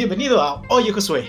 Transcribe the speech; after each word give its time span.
Bienvenido 0.00 0.40
a 0.40 0.62
Oye 0.70 0.92
Josué. 0.92 1.28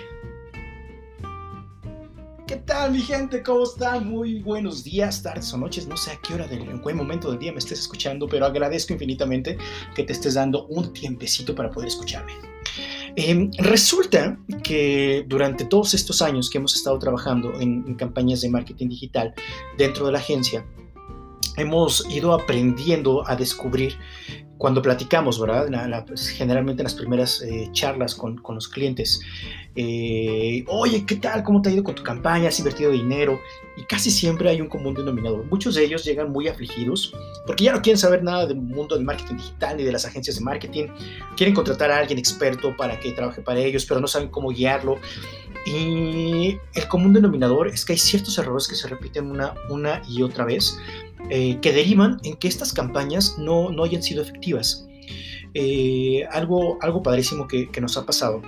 ¿Qué 2.48 2.56
tal 2.56 2.94
mi 2.94 3.02
gente? 3.02 3.44
¿Cómo 3.44 3.64
están? 3.64 4.10
Muy 4.10 4.40
buenos 4.40 4.86
días, 4.86 5.22
tardes 5.22 5.54
o 5.54 5.58
noches. 5.58 5.88
No 5.88 5.98
sé 5.98 6.12
a 6.12 6.20
qué 6.22 6.36
hora 6.36 6.48
del 6.48 6.62
en 6.62 6.82
qué 6.82 6.94
momento 6.94 7.30
del 7.30 7.40
día 7.40 7.52
me 7.52 7.58
estés 7.58 7.82
escuchando, 7.82 8.30
pero 8.30 8.46
agradezco 8.46 8.94
infinitamente 8.94 9.58
que 9.94 10.04
te 10.04 10.14
estés 10.14 10.36
dando 10.36 10.68
un 10.68 10.94
tiempecito 10.94 11.54
para 11.54 11.70
poder 11.70 11.90
escucharme. 11.90 12.32
Em, 13.18 13.52
resulta 13.58 14.40
que 14.64 15.26
durante 15.28 15.66
todos 15.66 15.94
estos 15.94 16.22
años 16.22 16.50
que 16.50 16.58
hemos 16.58 16.74
estado 16.74 16.98
trabajando 16.98 17.60
en 17.60 17.94
campañas 17.96 18.40
de 18.40 18.48
marketing 18.48 18.88
digital 18.88 19.34
dentro 19.78 20.06
de 20.06 20.14
la 20.14 20.20
agencia, 20.20 20.66
hemos 21.58 22.06
ido 22.10 22.34
aprendiendo 22.34 23.28
a 23.28 23.36
descubrir 23.36 23.98
cuando 24.62 24.80
platicamos, 24.80 25.40
¿verdad? 25.40 26.06
Pues, 26.06 26.30
generalmente 26.30 26.84
en 26.84 26.84
las 26.84 26.94
primeras 26.94 27.42
eh, 27.42 27.68
charlas 27.72 28.14
con, 28.14 28.38
con, 28.38 28.54
los 28.54 28.68
clientes, 28.68 29.20
eh, 29.76 30.64
oye, 30.68 31.04
¿qué 31.04 31.16
tal? 31.16 31.44
¿Cómo 31.44 31.64
te 31.64 31.70
ha 31.70 31.72
ido 31.72 31.84
con 31.84 31.96
tu 31.96 32.04
campaña? 32.04 32.50
¿Has 32.50 32.60
invertido 32.60 32.92
dinero? 32.92 33.40
Y 33.76 33.82
casi 33.86 34.12
siempre 34.12 34.52
hay 34.52 34.62
un 34.62 34.68
común 34.68 34.94
denominador. 34.94 35.46
Muchos 35.46 35.74
de 35.74 35.84
ellos 35.84 36.06
llegan 36.06 36.32
muy 36.32 36.48
afligidos 36.48 37.12
porque 37.48 37.64
ya 37.64 37.72
no 37.72 37.82
quieren 37.82 37.98
saber 37.98 38.22
nada 38.24 38.46
del 38.46 38.58
mundo 38.58 38.96
del 38.96 39.04
marketing 39.04 39.38
digital 39.38 39.78
ni 39.78 39.84
de 39.84 39.94
las 39.94 40.06
agencias 40.06 40.36
de 40.36 40.44
marketing. 40.44 40.90
Quieren 41.36 41.56
contratar 41.56 41.90
a 41.90 41.98
alguien 41.98 42.20
experto 42.20 42.78
para 42.78 43.00
que 43.00 43.14
trabaje 43.14 43.42
para 43.42 43.60
ellos, 43.62 43.84
pero 43.88 44.00
no 44.00 44.06
saben 44.06 44.30
cómo 44.30 44.50
guiarlo. 44.50 45.00
Y 45.66 46.60
el 46.76 46.88
común 46.88 47.14
denominador 47.14 47.68
es 47.68 47.84
que 47.84 47.94
hay 47.94 48.00
ciertos 48.00 48.38
errores 48.38 48.68
que 48.68 48.76
se 48.76 48.88
repiten 48.88 49.32
una, 49.32 49.56
una 49.70 50.04
y 50.08 50.22
otra 50.22 50.46
vez 50.46 50.78
eh, 51.30 51.58
que 51.62 51.72
derivan 51.72 52.20
en 52.24 52.36
que 52.36 52.48
estas 52.48 52.74
campañas 52.74 53.38
no, 53.38 53.72
no 53.72 53.84
hayan 53.84 54.04
sido 54.04 54.22
efectivas. 54.22 54.88
Eh, 55.54 56.26
algo, 56.32 56.78
algo 56.82 57.04
padrísimo 57.04 57.48
que, 57.48 57.70
que 57.70 57.82
nos 57.82 57.98
ha 57.98 58.06
pasado 58.06 58.42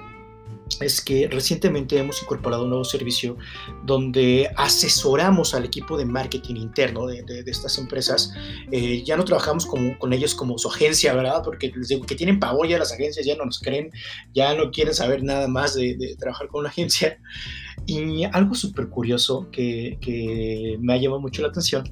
es 0.82 1.02
que 1.02 1.28
recientemente 1.28 1.98
hemos 1.98 2.22
incorporado 2.22 2.64
un 2.64 2.70
nuevo 2.70 2.84
servicio 2.84 3.38
donde 3.86 4.50
asesoramos 4.56 5.54
al 5.54 5.66
equipo 5.66 5.98
de 5.98 6.06
marketing 6.06 6.56
interno 6.56 7.08
de, 7.08 7.44
estas 7.46 7.78
empresas. 7.78 8.34
Eh, 8.72 9.04
ya 9.04 9.18
no 9.18 9.26
trabajamos 9.26 9.66
con, 9.66 10.14
ellos 10.14 10.36
como 10.36 10.58
su 10.58 10.70
agencia, 10.70 11.14
¿verdad? 11.14 11.42
Porque 11.44 11.72
les 11.76 11.88
digo 11.88 12.06
que 12.06 12.16
tienen 12.16 12.40
pavor 12.40 12.68
ya 12.68 12.80
las 12.80 12.92
agencias, 12.94 13.26
ya 13.26 13.36
no 13.36 13.46
nos 13.46 13.60
creen, 13.60 13.92
ya 14.34 14.54
no 14.56 14.72
quieren 14.72 14.94
saber 14.94 15.24
nada 15.24 15.48
más 15.48 15.76
de, 15.76 16.16
trabajar 16.20 16.48
con 16.48 16.62
una 16.62 16.70
agencia. 16.70 17.20
Y 17.86 18.24
algo 18.26 18.56
súper 18.56 18.88
curioso 18.88 19.50
que 19.52 20.78
me 20.80 20.94
ha 20.94 20.98
llamado 20.98 21.22
mucho 21.22 21.42
la 21.42 21.50
atención 21.50 21.84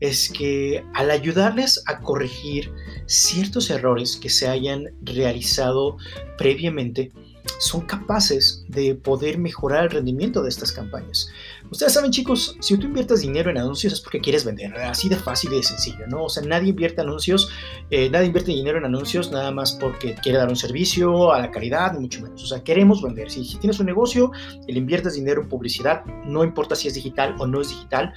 es 0.00 0.30
que 0.30 0.82
al 0.94 1.10
ayudarles 1.10 1.82
a 1.86 2.00
corregir 2.00 2.72
ciertos 3.06 3.70
errores 3.70 4.16
que 4.16 4.30
se 4.30 4.48
hayan 4.48 4.86
realizado 5.02 5.98
previamente, 6.38 7.12
son 7.60 7.82
capaces 7.82 8.64
de 8.68 8.94
poder 8.94 9.38
mejorar 9.38 9.84
el 9.84 9.90
rendimiento 9.90 10.42
de 10.42 10.48
estas 10.48 10.72
campañas. 10.72 11.28
Ustedes 11.70 11.92
saben, 11.92 12.10
chicos, 12.10 12.56
si 12.58 12.76
tú 12.78 12.86
inviertes 12.86 13.20
dinero 13.20 13.50
en 13.50 13.58
anuncios 13.58 13.92
es 13.92 14.00
porque 14.00 14.18
quieres 14.18 14.44
vender, 14.44 14.74
así 14.78 15.10
de 15.10 15.16
fácil 15.16 15.52
y 15.52 15.56
de 15.56 15.62
sencillo, 15.62 16.06
¿no? 16.08 16.24
O 16.24 16.28
sea, 16.30 16.42
nadie 16.42 16.70
invierte 16.70 17.02
anuncios, 17.02 17.50
eh, 17.90 18.08
nadie 18.08 18.26
invierte 18.26 18.50
dinero 18.50 18.78
en 18.78 18.86
anuncios 18.86 19.30
nada 19.30 19.50
más 19.50 19.72
porque 19.72 20.14
quiere 20.14 20.38
dar 20.38 20.48
un 20.48 20.56
servicio 20.56 21.32
a 21.32 21.40
la 21.40 21.50
calidad, 21.50 21.92
ni 21.92 22.00
mucho 22.00 22.22
menos. 22.22 22.42
O 22.42 22.46
sea, 22.46 22.64
queremos 22.64 23.02
vender. 23.02 23.30
Si, 23.30 23.44
si 23.44 23.58
tienes 23.58 23.78
un 23.78 23.86
negocio 23.86 24.32
le 24.66 24.78
inviertes 24.78 25.14
dinero 25.14 25.42
en 25.42 25.48
publicidad, 25.48 26.04
no 26.24 26.42
importa 26.44 26.74
si 26.74 26.88
es 26.88 26.94
digital 26.94 27.36
o 27.38 27.46
no 27.46 27.60
es 27.60 27.68
digital, 27.68 28.14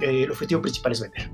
eh, 0.00 0.22
el 0.22 0.30
objetivo 0.30 0.62
principal 0.62 0.92
es 0.92 1.00
vender. 1.00 1.30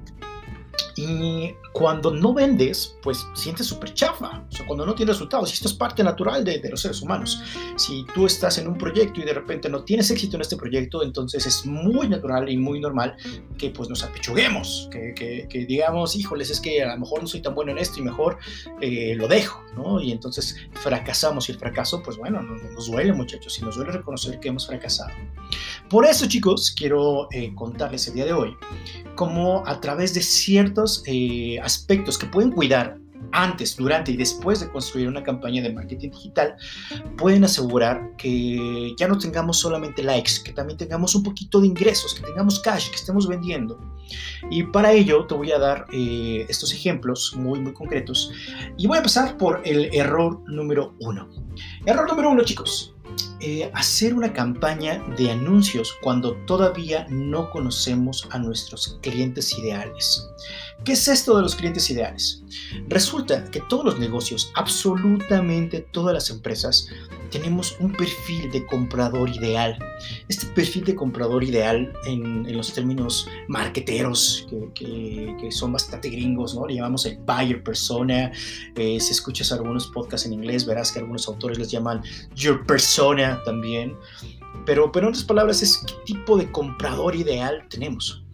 Y 0.97 1.55
cuando 1.73 2.11
no 2.11 2.35
vendes, 2.35 2.97
pues 3.03 3.27
sientes 3.35 3.67
súper 3.67 3.95
chafa. 3.95 4.45
O 4.49 4.53
sea, 4.53 4.67
cuando 4.67 4.85
no 4.85 4.95
tienes 4.95 5.17
resultados. 5.17 5.51
Y 5.51 5.55
esto 5.55 5.69
es 5.69 5.75
parte 5.75 6.05
natural 6.05 6.45
de, 6.45 6.59
de, 6.59 6.71
los 6.71 6.81
seres 6.81 7.01
humanos. 7.01 7.43
Si 7.77 8.05
tú 8.15 8.27
estás 8.27 8.59
en 8.59 8.69
un 8.69 8.77
proyecto 8.77 9.21
y 9.21 9.25
de 9.25 9.33
repente 9.33 9.69
no 9.69 9.85
tienes 9.85 10.11
éxito 10.11 10.37
en 10.37 10.43
este 10.43 10.57
proyecto, 10.57 11.03
entonces 11.03 11.47
es 11.47 11.65
muy 11.65 12.09
natural 12.09 12.49
y 12.49 12.57
muy 12.57 12.81
normal 12.81 13.17
que 13.57 13.71
pues 13.71 13.89
nos 13.89 14.03
apechuguemos. 14.03 14.89
Que, 14.91 15.15
que, 15.15 15.47
que 15.49 15.65
digamos, 15.65 16.15
híjoles, 16.15 16.51
es 16.51 16.61
que 16.61 16.83
a 16.83 16.95
lo 16.95 17.01
mejor 17.01 17.23
no 17.23 17.27
soy 17.27 17.41
tan 17.41 17.55
bueno 17.55 17.73
en 17.73 17.79
esto 17.79 17.99
y 17.99 18.03
mejor 18.03 18.39
eh, 18.81 19.15
lo 19.17 19.29
dejo, 19.29 19.63
¿no? 19.75 20.01
Y 20.01 20.13
entonces 20.13 20.57
fracasamos. 20.73 21.49
Y 21.49 21.53
el 21.53 21.59
fracaso, 21.59 22.03
pues 22.03 22.19
bueno, 22.19 22.43
nos, 22.43 22.63
nos 22.63 22.87
duele, 22.87 23.13
muchachos. 23.13 23.59
Y 23.59 23.65
nos 23.65 23.77
duele 23.77 23.93
reconocer 23.93 24.39
que 24.41 24.49
hemos 24.49 24.67
fracasado. 24.67 25.13
Por 25.89 26.07
eso, 26.07 26.27
chicos, 26.27 26.71
quiero 26.77 27.29
eh, 27.33 27.53
contarles 27.55 28.07
el 28.09 28.15
día 28.15 28.25
de 28.25 28.33
hoy 28.33 28.57
cómo 29.15 29.63
a 29.67 29.81
través 29.81 30.15
de 30.15 30.23
ciertos 30.23 31.03
eh, 31.07 31.59
aspectos 31.61 32.17
que 32.17 32.27
pueden 32.27 32.51
cuidar 32.51 32.99
antes, 33.33 33.77
durante 33.77 34.13
y 34.13 34.17
después 34.17 34.61
de 34.61 34.71
construir 34.71 35.09
una 35.09 35.23
campaña 35.23 35.63
de 35.63 35.73
marketing 35.73 36.11
digital, 36.11 36.55
pueden 37.17 37.45
asegurar 37.45 38.15
que 38.17 38.95
ya 38.99 39.09
no 39.09 39.19
tengamos 39.19 39.59
solamente 39.59 40.03
likes, 40.03 40.33
que 40.45 40.53
también 40.53 40.77
tengamos 40.77 41.15
un 41.15 41.23
poquito 41.23 41.61
de 41.61 41.67
ingresos, 41.69 42.15
que 42.15 42.23
tengamos 42.23 42.61
cash, 42.61 42.91
que 42.91 42.97
estemos 42.97 43.27
vendiendo. 43.27 43.79
Y 44.51 44.65
para 44.65 44.93
ello 44.93 45.27
te 45.27 45.35
voy 45.35 45.53
a 45.53 45.59
dar 45.59 45.87
eh, 45.93 46.45
estos 46.49 46.73
ejemplos 46.73 47.35
muy, 47.37 47.61
muy 47.61 47.73
concretos. 47.73 48.31
Y 48.77 48.87
voy 48.87 48.99
a 48.99 49.03
pasar 49.03 49.37
por 49.37 49.63
el 49.65 49.95
error 49.95 50.43
número 50.47 50.95
uno. 51.01 51.29
Error 51.87 52.09
número 52.09 52.31
uno, 52.31 52.43
chicos. 52.45 52.95
Eh, 53.45 53.69
hacer 53.75 54.15
una 54.15 54.33
campaña 54.33 55.05
de 55.19 55.33
anuncios 55.33 55.99
cuando 56.01 56.37
todavía 56.47 57.07
no 57.11 57.51
conocemos 57.51 58.29
a 58.31 58.39
nuestros 58.39 59.01
clientes 59.03 59.59
ideales. 59.59 60.29
¿Qué 60.85 60.93
es 60.93 61.09
esto 61.09 61.37
de 61.37 61.43
los 61.43 61.57
clientes 61.57 61.91
ideales? 61.91 62.43
Resulta 62.89 63.45
que 63.51 63.61
todos 63.69 63.85
los 63.85 63.99
negocios, 63.99 64.53
absolutamente 64.55 65.81
todas 65.91 66.15
las 66.15 66.31
empresas, 66.31 66.89
tenemos 67.33 67.77
un 67.81 67.93
perfil 67.93 68.51
de 68.53 68.65
comprador 68.67 69.29
ideal. 69.31 69.77
Este 70.29 70.47
perfil 70.47 70.85
de 70.85 70.95
comprador 70.95 71.43
ideal, 71.43 71.93
en, 72.05 72.47
en 72.47 72.57
los 72.57 72.73
términos 72.73 73.27
marqueteros, 73.49 74.47
que, 74.51 74.69
que, 74.75 75.37
que, 75.41 75.51
son 75.51 75.73
bastante 75.73 76.11
gringos, 76.11 76.55
¿no? 76.55 76.67
Le 76.67 76.75
llamamos 76.75 77.07
el 77.07 77.17
buyer 77.19 77.63
persona. 77.65 78.31
Eh, 78.77 79.01
si 79.01 79.13
escuchas 79.13 79.51
algunos 79.51 79.87
podcasts 79.89 80.27
en 80.27 80.35
inglés, 80.35 80.67
verás 80.67 80.93
que 80.93 80.99
algunos 80.99 81.27
autores 81.27 81.59
les 81.59 81.71
llaman 81.71 82.03
your 82.35 82.65
persona 82.67 83.32
también. 83.45 83.97
Pero, 84.67 84.93
pero 84.93 85.07
en 85.07 85.11
otras 85.11 85.25
palabras, 85.25 85.63
es 85.63 85.85
qué 85.87 85.95
tipo 86.05 86.37
de 86.37 86.51
comprador 86.51 87.17
ideal 87.17 87.67
tenemos. 87.69 88.25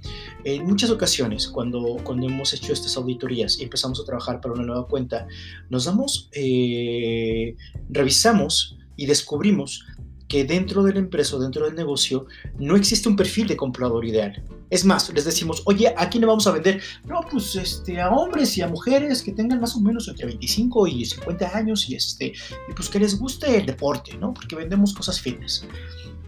En 0.45 0.65
muchas 0.65 0.91
ocasiones, 0.91 1.49
cuando, 1.49 1.97
cuando 2.05 2.27
hemos 2.27 2.55
hecho 2.55 2.73
estas 2.73 2.97
auditorías 2.97 3.59
y 3.59 3.65
empezamos 3.65 4.01
a 4.01 4.05
trabajar 4.05 4.41
para 4.41 4.55
una 4.55 4.65
nueva 4.65 4.87
cuenta, 4.87 5.27
nos 5.69 5.85
damos, 5.85 6.29
eh, 6.33 7.57
revisamos 7.91 8.77
y 8.97 9.07
descubrimos 9.07 9.85
que 10.29 10.45
dentro 10.45 10.83
de 10.83 10.93
la 10.93 10.99
empresa 10.99 11.37
o 11.37 11.41
dentro 11.41 11.65
del 11.65 11.75
negocio 11.75 12.27
no 12.59 12.77
existe 12.77 13.09
un 13.09 13.17
perfil 13.17 13.49
de 13.49 13.57
comprador 13.57 14.05
ideal. 14.05 14.43
Es 14.71 14.85
más, 14.85 15.13
les 15.15 15.25
decimos, 15.25 15.63
oye, 15.65 15.95
¿a 15.97 16.11
quién 16.11 16.21
le 16.21 16.27
vamos 16.27 16.47
a 16.47 16.53
vender? 16.53 16.83
No, 17.07 17.21
pues 17.31 17.57
este, 17.57 18.01
a 18.01 18.11
hombres 18.11 18.57
y 18.59 18.61
a 18.61 18.69
mujeres 18.69 19.23
que 19.23 19.33
tengan 19.33 19.61
más 19.61 19.75
o 19.75 19.81
menos 19.81 20.07
entre 20.09 20.27
25 20.27 20.87
y 20.87 21.05
50 21.07 21.57
años 21.57 21.89
y, 21.89 21.95
este, 21.95 22.35
pues 22.77 22.89
que 22.91 23.01
les 23.01 23.19
guste 23.19 23.57
el 23.57 23.65
deporte, 23.65 24.17
¿no? 24.19 24.35
Porque 24.35 24.57
vendemos 24.57 24.93
cosas 24.93 25.21
fitness. 25.21 25.67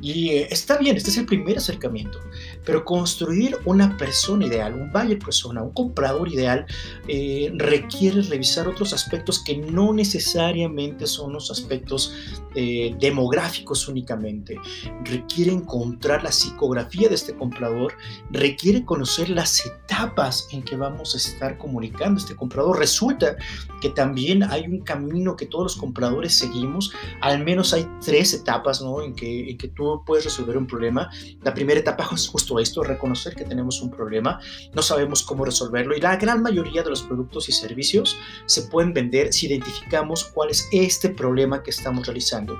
Y 0.00 0.30
eh, 0.30 0.48
está 0.50 0.78
bien, 0.78 0.96
este 0.96 1.10
es 1.10 1.18
el 1.18 1.26
primer 1.26 1.58
acercamiento, 1.58 2.18
pero 2.64 2.84
construir 2.84 3.56
una 3.64 3.96
persona 3.96 4.46
ideal, 4.46 4.74
un 4.74 4.90
buyer 4.90 5.18
persona, 5.18 5.62
un 5.62 5.72
comprador 5.72 6.28
ideal, 6.32 6.66
eh, 7.06 7.52
requiere 7.56 8.22
revisar 8.22 8.66
otros 8.66 8.92
aspectos 8.92 9.42
que 9.44 9.56
no 9.56 9.92
necesariamente 9.92 11.06
son 11.06 11.34
los 11.34 11.50
aspectos 11.50 12.14
eh, 12.54 12.96
demográficos 12.98 13.88
únicamente. 13.88 14.56
Requiere 15.04 15.52
encontrar 15.52 16.22
la 16.22 16.32
psicografía 16.32 17.08
de 17.08 17.14
este 17.14 17.34
comprador, 17.34 17.92
requiere 18.30 18.84
conocer 18.84 19.28
las 19.28 19.64
etapas 19.64 20.48
en 20.50 20.62
que 20.62 20.76
vamos 20.76 21.14
a 21.14 21.18
estar 21.18 21.58
comunicando 21.58 22.18
este 22.18 22.34
comprador. 22.34 22.78
Resulta 22.78 23.36
que 23.80 23.90
también 23.90 24.42
hay 24.44 24.66
un 24.66 24.80
camino 24.80 25.36
que 25.36 25.46
todos 25.46 25.64
los 25.64 25.76
compradores 25.76 26.34
seguimos, 26.34 26.92
al 27.20 27.44
menos 27.44 27.74
hay 27.74 27.86
tres 28.04 28.32
etapas 28.32 28.80
¿no? 28.80 29.02
en, 29.02 29.14
que, 29.14 29.50
en 29.50 29.58
que 29.58 29.68
tú 29.68 29.89
puedes 30.06 30.24
resolver 30.24 30.56
un 30.56 30.66
problema. 30.66 31.10
La 31.42 31.54
primera 31.54 31.80
etapa 31.80 32.08
es 32.14 32.28
justo 32.28 32.58
esto, 32.58 32.82
reconocer 32.82 33.34
que 33.34 33.44
tenemos 33.44 33.80
un 33.82 33.90
problema, 33.90 34.40
no 34.74 34.82
sabemos 34.82 35.22
cómo 35.22 35.44
resolverlo 35.44 35.96
y 35.96 36.00
la 36.00 36.16
gran 36.16 36.42
mayoría 36.42 36.82
de 36.82 36.90
los 36.90 37.02
productos 37.02 37.48
y 37.48 37.52
servicios 37.52 38.16
se 38.46 38.62
pueden 38.62 38.92
vender 38.92 39.32
si 39.32 39.46
identificamos 39.46 40.24
cuál 40.24 40.50
es 40.50 40.68
este 40.72 41.10
problema 41.10 41.62
que 41.62 41.70
estamos 41.70 42.06
realizando. 42.06 42.58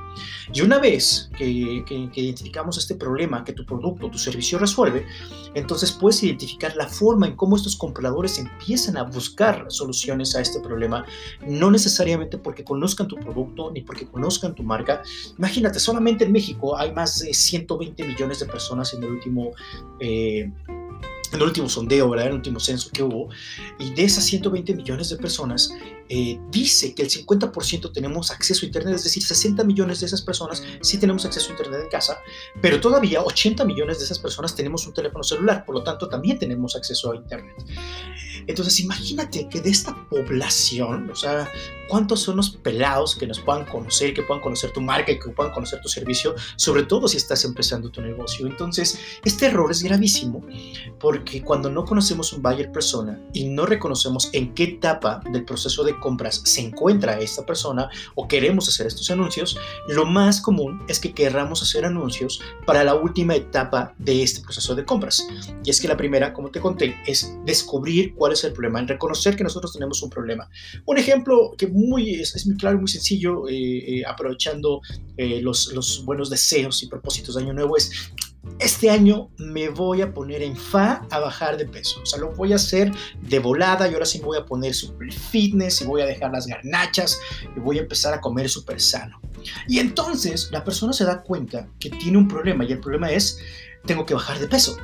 Y 0.53 0.61
una 0.62 0.79
vez 0.79 1.31
que, 1.37 1.44
identificamos 1.47 2.79
este 2.79 2.94
problema 2.94 3.44
que 3.44 3.53
tu 3.53 3.65
producto, 3.65 4.11
tu 4.11 4.19
servicio 4.19 4.59
resuelve, 4.59 5.06
entonces 5.55 5.93
puedes 5.93 6.23
identificar 6.23 6.75
la 6.77 6.88
forma 6.88 7.27
en 7.27 7.37
cómo 7.37 7.56
estos 7.56 7.77
compradores 7.77 8.38
empiezan 8.38 8.97
a 8.97 9.05
buscar 9.05 9.67
soluciones 9.69 10.35
a 10.35 10.41
este 10.41 10.61
problema, 10.61 11.05
no 11.47 11.71
necesariamente 11.71 12.38
porque 12.38 12.65
conozcan 12.65 13.09
tu 13.09 13.17
producto 13.17 13.71
ni 13.71 13.82
porque 13.82 14.06
conozcan 14.06 14.55
tu 14.55 14.62
marca. 14.62 15.03
Imagínate, 15.38 15.81
solamente 15.81 16.25
en 16.25 16.32
México 16.32 16.77
hay 16.77 16.93
más 16.93 17.19
120 17.20 18.05
millones 18.05 18.40
de 18.40 18.46
personas 18.46 18.94
en 18.94 19.02
el 19.02 19.11
último... 19.11 19.52
Eh, 20.00 20.50
en 21.32 21.38
el 21.38 21.43
último 21.43 21.69
sondeo, 21.69 22.11
¿verdad? 22.11 22.26
En 22.26 22.32
el 22.32 22.38
último 22.38 22.58
censo 22.58 22.90
que 22.93 23.05
hubo, 23.05 23.28
y 23.78 23.94
de 23.94 24.02
esas 24.02 24.25
120 24.25 24.75
millones 24.75 25.11
de 25.11 25.17
personas, 25.17 25.72
eh, 26.12 26.40
dice 26.50 26.92
que 26.92 27.02
el 27.02 27.08
50% 27.08 27.92
tenemos 27.92 28.32
acceso 28.32 28.64
a 28.64 28.66
Internet, 28.66 28.96
es 28.96 29.04
decir, 29.04 29.22
60 29.22 29.62
millones 29.62 30.00
de 30.00 30.06
esas 30.06 30.20
personas 30.22 30.60
sí 30.80 30.98
tenemos 30.98 31.24
acceso 31.24 31.48
a 31.48 31.50
Internet 31.52 31.82
en 31.84 31.88
casa, 31.88 32.18
pero 32.60 32.80
todavía 32.80 33.22
80 33.22 33.64
millones 33.64 34.00
de 34.00 34.06
esas 34.06 34.18
personas 34.18 34.56
tenemos 34.56 34.84
un 34.88 34.92
teléfono 34.92 35.22
celular, 35.22 35.64
por 35.64 35.76
lo 35.76 35.84
tanto 35.84 36.08
también 36.08 36.36
tenemos 36.36 36.74
acceso 36.74 37.12
a 37.12 37.16
Internet. 37.16 37.54
Entonces 38.48 38.80
imagínate 38.80 39.48
que 39.48 39.60
de 39.60 39.70
esta 39.70 39.94
población, 40.08 41.08
o 41.10 41.14
sea, 41.14 41.48
cuántos 41.88 42.20
son 42.20 42.36
los 42.36 42.50
pelados 42.50 43.16
que 43.16 43.26
nos 43.26 43.40
puedan 43.40 43.64
conocer, 43.66 44.14
que 44.14 44.22
puedan 44.22 44.42
conocer 44.42 44.72
tu 44.72 44.80
marca 44.80 45.12
y 45.12 45.18
que 45.18 45.28
puedan 45.30 45.52
conocer 45.52 45.80
tu 45.80 45.88
servicio, 45.88 46.34
sobre 46.56 46.84
todo 46.84 47.08
si 47.08 47.16
estás 47.16 47.44
empezando 47.44 47.90
tu 47.90 48.00
negocio. 48.00 48.46
Entonces, 48.46 48.98
este 49.24 49.46
error 49.46 49.70
es 49.70 49.82
gravísimo 49.82 50.44
porque 50.98 51.42
cuando 51.42 51.70
no 51.70 51.84
conocemos 51.84 52.32
un 52.32 52.42
buyer 52.42 52.72
persona 52.72 53.20
y 53.32 53.44
no 53.48 53.66
reconocemos 53.66 54.30
en 54.32 54.54
qué 54.54 54.64
etapa 54.64 55.20
del 55.32 55.44
proceso 55.44 55.84
de 55.84 55.98
compras 56.00 56.43
se 56.44 56.61
encuentra 56.61 57.19
esta 57.20 57.47
persona 57.47 57.88
o 58.14 58.26
queremos 58.26 58.69
hacer 58.69 58.87
estos 58.87 59.11
anuncios, 59.11 59.58
lo 59.88 60.06
más 60.06 60.41
común 60.41 60.82
es 60.88 60.99
que 60.99 61.12
querramos 61.12 61.62
hacer 61.62 61.85
anuncios 61.85 62.41
para 62.67 62.82
la 62.82 62.94
última 62.94 63.37
etapa 63.37 63.94
de 63.99 64.23
este 64.23 64.41
proceso 64.41 64.75
de 64.75 64.85
compras. 64.85 65.26
Y 65.64 65.70
es 65.70 65.81
que 65.81 65.88
la 65.88 65.97
primera, 65.97 66.32
como 66.32 66.50
te 66.50 66.61
conté, 66.61 66.97
es 67.06 67.32
descubrir 67.44 68.14
cuál 68.14 68.32
es 68.32 68.44
el 68.44 68.52
problema, 68.52 68.81
en 68.81 68.88
reconocer 68.88 69.37
que 69.37 69.44
nosotros 69.44 69.73
tenemos 69.73 70.02
un 70.02 70.11
problema. 70.11 70.49
Un 70.87 70.99
ejemplo 70.99 71.55
que 71.56 71.67
muy, 71.67 72.14
es, 72.14 72.46
muy 72.46 72.56
claro 72.56 72.79
muy 72.79 72.88
sencillo, 72.88 73.49
eh, 73.49 73.55
eh, 73.55 74.03
aprovechando 74.06 74.81
eh, 75.17 75.41
los, 75.41 75.73
los 75.73 76.05
buenos 76.05 76.31
deseos 76.31 76.82
y 76.82 76.87
propósitos 76.87 77.35
de 77.35 77.43
Año 77.43 77.53
Nuevo, 77.53 77.76
es 77.76 78.12
este 78.58 78.90
año 78.90 79.31
me 79.38 79.69
voy 79.69 80.02
a 80.02 80.12
poner 80.12 80.42
en 80.42 80.56
fa 80.56 81.06
a 81.10 81.19
bajar 81.19 81.56
de 81.56 81.66
peso. 81.66 82.00
O 82.02 82.06
sea, 82.06 82.19
lo 82.19 82.32
voy 82.32 82.52
a 82.52 82.56
hacer 82.56 82.92
de 83.20 83.38
volada 83.38 83.88
y 83.88 83.94
ahora 83.94 84.06
sí 84.06 84.19
me 84.19 84.26
voy 84.26 84.38
a 84.38 84.44
poner 84.44 84.75
super 84.75 85.12
fitness 85.12 85.81
y 85.81 85.84
voy 85.84 86.02
a 86.02 86.06
dejar 86.06 86.31
las 86.32 86.46
garnachas 86.46 87.19
y 87.56 87.60
voy 87.60 87.78
a 87.78 87.82
empezar 87.82 88.14
a 88.14 88.20
comer 88.20 88.48
súper 88.48 88.81
sano. 88.81 89.20
Y 89.69 89.78
entonces 89.78 90.48
la 90.52 90.64
persona 90.64 90.92
se 90.92 91.04
da 91.04 91.22
cuenta 91.22 91.69
que 91.78 91.90
tiene 91.90 92.19
un 92.19 92.28
problema 92.28 92.64
y 92.64 92.72
el 92.72 92.81
problema 92.81 93.10
es, 93.10 93.38
tengo 93.87 94.04
que 94.04 94.14
bajar 94.14 94.38
de 94.38 94.46
peso. 94.46 94.76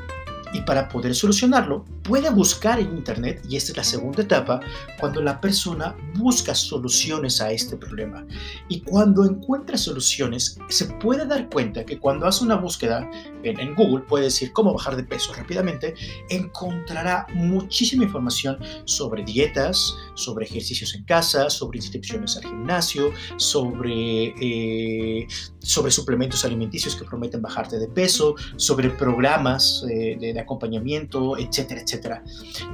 Y 0.56 0.62
para 0.62 0.88
poder 0.88 1.14
solucionarlo, 1.14 1.84
puede 2.02 2.30
buscar 2.30 2.80
en 2.80 2.96
Internet, 2.96 3.42
y 3.46 3.56
esta 3.56 3.72
es 3.72 3.76
la 3.76 3.84
segunda 3.84 4.22
etapa, 4.22 4.60
cuando 4.98 5.20
la 5.20 5.38
persona 5.38 5.94
busca 6.14 6.54
soluciones 6.54 7.42
a 7.42 7.52
este 7.52 7.76
problema. 7.76 8.24
Y 8.70 8.80
cuando 8.80 9.26
encuentra 9.26 9.76
soluciones, 9.76 10.56
se 10.70 10.86
puede 10.86 11.26
dar 11.26 11.50
cuenta 11.50 11.84
que 11.84 11.98
cuando 11.98 12.26
hace 12.26 12.42
una 12.42 12.56
búsqueda 12.56 13.06
en, 13.42 13.74
Google, 13.74 14.04
puede 14.06 14.24
decir 14.24 14.50
cómo 14.54 14.72
bajar 14.72 14.96
de 14.96 15.04
peso 15.04 15.34
rápidamente, 15.34 15.94
encontrará 16.30 17.26
muchísima 17.34 18.04
información 18.04 18.58
sobre 18.86 19.22
dietas, 19.22 19.94
sobre 20.14 20.46
ejercicios 20.46 20.94
en 20.94 21.04
casa, 21.04 21.50
sobre 21.50 21.76
inscripciones 21.76 22.36
al 22.38 22.44
gimnasio, 22.44 23.12
sobre, 23.36 24.34
eh, 24.40 25.26
sobre 25.58 25.90
suplementos 25.92 26.46
alimenticios 26.46 26.96
que 26.96 27.04
prometen 27.04 27.42
bajarte 27.42 27.78
de 27.78 27.88
peso, 27.88 28.36
sobre 28.56 28.88
programas 28.88 29.84
eh, 29.90 30.16
de 30.18 30.32
acompañamiento, 30.46 31.36
etcétera, 31.36 31.82
etcétera. 31.82 32.24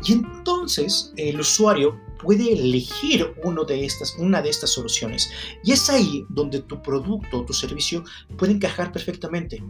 Y 0.06 0.12
entonces 0.12 1.12
el 1.16 1.40
usuario 1.40 1.98
puede 2.22 2.52
elegir 2.52 3.34
uno 3.42 3.64
de 3.64 3.84
estas, 3.84 4.16
una 4.18 4.40
de 4.42 4.50
estas 4.50 4.70
soluciones. 4.70 5.30
Y 5.64 5.72
es 5.72 5.90
ahí 5.90 6.24
donde 6.28 6.60
tu 6.60 6.80
producto 6.80 7.40
o 7.40 7.44
tu 7.44 7.52
servicio 7.52 8.04
puede 8.36 8.52
encajar 8.52 8.92
perfectamente. 8.92 9.62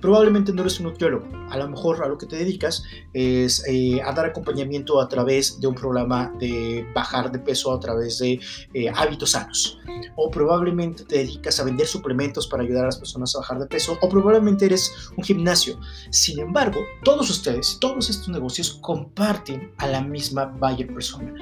Probablemente 0.00 0.52
no 0.52 0.62
eres 0.62 0.78
un 0.80 0.86
nutriólogo. 0.86 1.26
A 1.50 1.56
lo 1.56 1.68
mejor 1.68 2.02
a 2.02 2.08
lo 2.08 2.18
que 2.18 2.26
te 2.26 2.36
dedicas 2.36 2.82
es 3.12 3.62
eh, 3.68 4.00
a 4.02 4.12
dar 4.12 4.26
acompañamiento 4.26 5.00
a 5.00 5.08
través 5.08 5.60
de 5.60 5.66
un 5.66 5.74
programa 5.74 6.32
de 6.38 6.86
bajar 6.94 7.30
de 7.30 7.38
peso 7.38 7.72
a 7.72 7.80
través 7.80 8.18
de 8.18 8.40
eh, 8.74 8.88
hábitos 8.94 9.30
sanos. 9.30 9.78
O 10.16 10.30
probablemente 10.30 11.04
te 11.04 11.18
dedicas 11.18 11.60
a 11.60 11.64
vender 11.64 11.86
suplementos 11.86 12.46
para 12.46 12.62
ayudar 12.62 12.84
a 12.84 12.86
las 12.86 12.98
personas 12.98 13.34
a 13.34 13.38
bajar 13.38 13.58
de 13.58 13.66
peso. 13.66 13.98
O 14.00 14.08
probablemente 14.08 14.66
eres 14.66 15.10
un 15.16 15.24
gimnasio. 15.24 15.78
Sin 16.10 16.40
embargo, 16.40 16.80
todos 17.04 17.30
ustedes, 17.30 17.78
todos 17.80 18.10
estos 18.10 18.28
negocios 18.28 18.78
comparten 18.80 19.72
a 19.78 19.86
la 19.86 20.02
misma 20.02 20.46
buyer 20.46 20.92
persona 20.92 21.34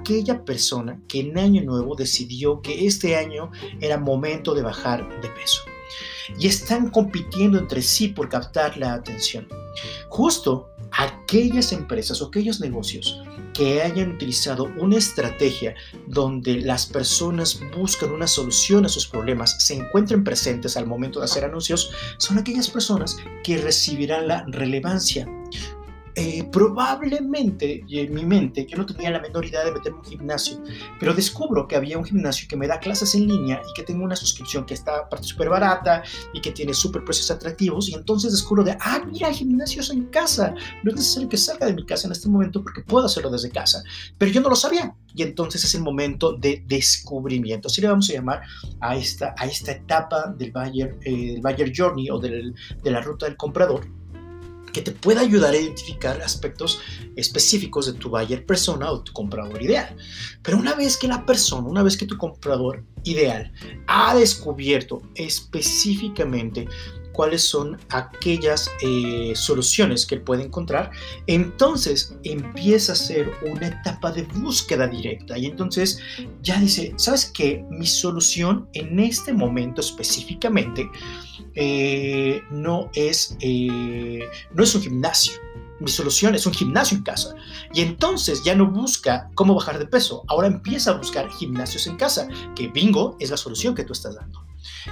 aquella 0.00 0.44
persona 0.44 1.00
que 1.08 1.20
en 1.20 1.38
Año 1.38 1.62
Nuevo 1.62 1.94
decidió 1.94 2.62
que 2.62 2.86
este 2.86 3.16
año 3.16 3.50
era 3.80 3.98
momento 3.98 4.54
de 4.54 4.62
bajar 4.62 5.20
de 5.20 5.28
peso. 5.28 5.62
Y 6.38 6.46
están 6.46 6.90
compitiendo 6.90 7.58
entre 7.58 7.82
sí 7.82 8.08
por 8.08 8.28
captar 8.28 8.76
la 8.76 8.94
atención. 8.94 9.46
Justo 10.08 10.70
aquellas 10.90 11.72
empresas 11.72 12.20
o 12.22 12.26
aquellos 12.26 12.60
negocios 12.60 13.20
que 13.54 13.80
hayan 13.80 14.12
utilizado 14.12 14.70
una 14.78 14.96
estrategia 14.96 15.74
donde 16.06 16.60
las 16.60 16.86
personas 16.86 17.58
buscan 17.74 18.12
una 18.12 18.26
solución 18.26 18.84
a 18.84 18.88
sus 18.88 19.06
problemas, 19.06 19.64
se 19.66 19.74
encuentren 19.74 20.24
presentes 20.24 20.76
al 20.76 20.86
momento 20.86 21.20
de 21.20 21.24
hacer 21.24 21.44
anuncios, 21.44 21.90
son 22.18 22.38
aquellas 22.38 22.68
personas 22.68 23.16
que 23.42 23.56
recibirán 23.56 24.28
la 24.28 24.44
relevancia. 24.48 25.26
Eh, 26.18 26.48
probablemente 26.50 27.84
en 27.90 28.14
mi 28.14 28.24
mente 28.24 28.64
yo 28.64 28.78
no 28.78 28.86
tenía 28.86 29.10
la 29.10 29.20
menor 29.20 29.44
idea 29.44 29.62
de 29.62 29.70
meterme 29.70 29.98
un 29.98 30.04
gimnasio, 30.06 30.62
pero 30.98 31.12
descubro 31.12 31.68
que 31.68 31.76
había 31.76 31.98
un 31.98 32.06
gimnasio 32.06 32.48
que 32.48 32.56
me 32.56 32.66
da 32.66 32.80
clases 32.80 33.14
en 33.14 33.28
línea 33.28 33.60
y 33.68 33.74
que 33.74 33.82
tengo 33.82 34.02
una 34.02 34.16
suscripción 34.16 34.64
que 34.64 34.72
está 34.72 35.06
súper 35.20 35.50
barata 35.50 36.02
y 36.32 36.40
que 36.40 36.52
tiene 36.52 36.72
súper 36.72 37.04
precios 37.04 37.30
atractivos 37.30 37.90
y 37.90 37.94
entonces 37.94 38.32
descubro 38.32 38.64
de, 38.64 38.78
ah, 38.80 39.02
mira, 39.12 39.30
gimnasios 39.30 39.90
en 39.90 40.06
casa, 40.06 40.54
no 40.82 40.90
es 40.90 40.96
necesario 40.96 41.28
que 41.28 41.36
salga 41.36 41.66
de 41.66 41.74
mi 41.74 41.84
casa 41.84 42.06
en 42.06 42.12
este 42.12 42.30
momento 42.30 42.62
porque 42.62 42.80
puedo 42.80 43.04
hacerlo 43.04 43.28
desde 43.28 43.50
casa, 43.50 43.82
pero 44.16 44.32
yo 44.32 44.40
no 44.40 44.48
lo 44.48 44.56
sabía 44.56 44.94
y 45.14 45.22
entonces 45.22 45.64
es 45.64 45.74
el 45.74 45.82
momento 45.82 46.32
de 46.32 46.64
descubrimiento, 46.66 47.68
así 47.68 47.82
le 47.82 47.88
vamos 47.88 48.08
a 48.08 48.14
llamar 48.14 48.40
a 48.80 48.96
esta, 48.96 49.34
a 49.36 49.44
esta 49.44 49.72
etapa 49.72 50.34
del 50.38 50.50
Bayer, 50.50 50.96
eh, 51.04 51.38
Bayer 51.42 51.70
Journey 51.76 52.08
o 52.08 52.18
del, 52.18 52.54
de 52.82 52.90
la 52.90 53.02
ruta 53.02 53.26
del 53.26 53.36
comprador 53.36 53.86
que 54.76 54.82
te 54.82 54.92
pueda 54.92 55.22
ayudar 55.22 55.54
a 55.54 55.56
identificar 55.56 56.20
aspectos 56.20 56.82
específicos 57.16 57.86
de 57.86 57.94
tu 57.94 58.10
buyer 58.10 58.44
persona 58.44 58.90
o 58.90 59.00
tu 59.00 59.10
comprador 59.14 59.62
ideal. 59.62 59.96
Pero 60.42 60.58
una 60.58 60.74
vez 60.74 60.98
que 60.98 61.08
la 61.08 61.24
persona, 61.24 61.66
una 61.66 61.82
vez 61.82 61.96
que 61.96 62.04
tu 62.04 62.18
comprador 62.18 62.84
ideal 63.02 63.50
ha 63.86 64.14
descubierto 64.14 65.00
específicamente 65.14 66.68
cuáles 67.16 67.48
son 67.48 67.78
aquellas 67.88 68.70
eh, 68.82 69.32
soluciones 69.34 70.04
que 70.04 70.18
puede 70.18 70.44
encontrar, 70.44 70.90
entonces 71.26 72.14
empieza 72.24 72.92
a 72.92 72.96
ser 72.96 73.32
una 73.50 73.68
etapa 73.68 74.12
de 74.12 74.22
búsqueda 74.22 74.86
directa 74.86 75.38
y 75.38 75.46
entonces 75.46 75.98
ya 76.42 76.60
dice, 76.60 76.92
¿sabes 76.96 77.32
qué? 77.34 77.64
Mi 77.70 77.86
solución 77.86 78.68
en 78.74 79.00
este 79.00 79.32
momento 79.32 79.80
específicamente 79.80 80.88
eh, 81.54 82.42
no, 82.50 82.90
es, 82.94 83.36
eh, 83.40 84.20
no 84.52 84.62
es 84.62 84.74
un 84.74 84.82
gimnasio. 84.82 85.32
Mi 85.80 85.88
solución 85.88 86.34
es 86.34 86.46
un 86.46 86.54
gimnasio 86.54 86.96
en 86.96 87.02
casa. 87.02 87.34
Y 87.72 87.82
entonces 87.82 88.42
ya 88.44 88.54
no 88.54 88.70
busca 88.70 89.30
cómo 89.34 89.54
bajar 89.54 89.78
de 89.78 89.86
peso. 89.86 90.24
Ahora 90.28 90.46
empieza 90.46 90.90
a 90.90 90.94
buscar 90.94 91.30
gimnasios 91.30 91.86
en 91.86 91.96
casa, 91.96 92.28
que 92.54 92.68
bingo 92.68 93.16
es 93.20 93.30
la 93.30 93.36
solución 93.36 93.74
que 93.74 93.84
tú 93.84 93.92
estás 93.92 94.14
dando. 94.14 94.46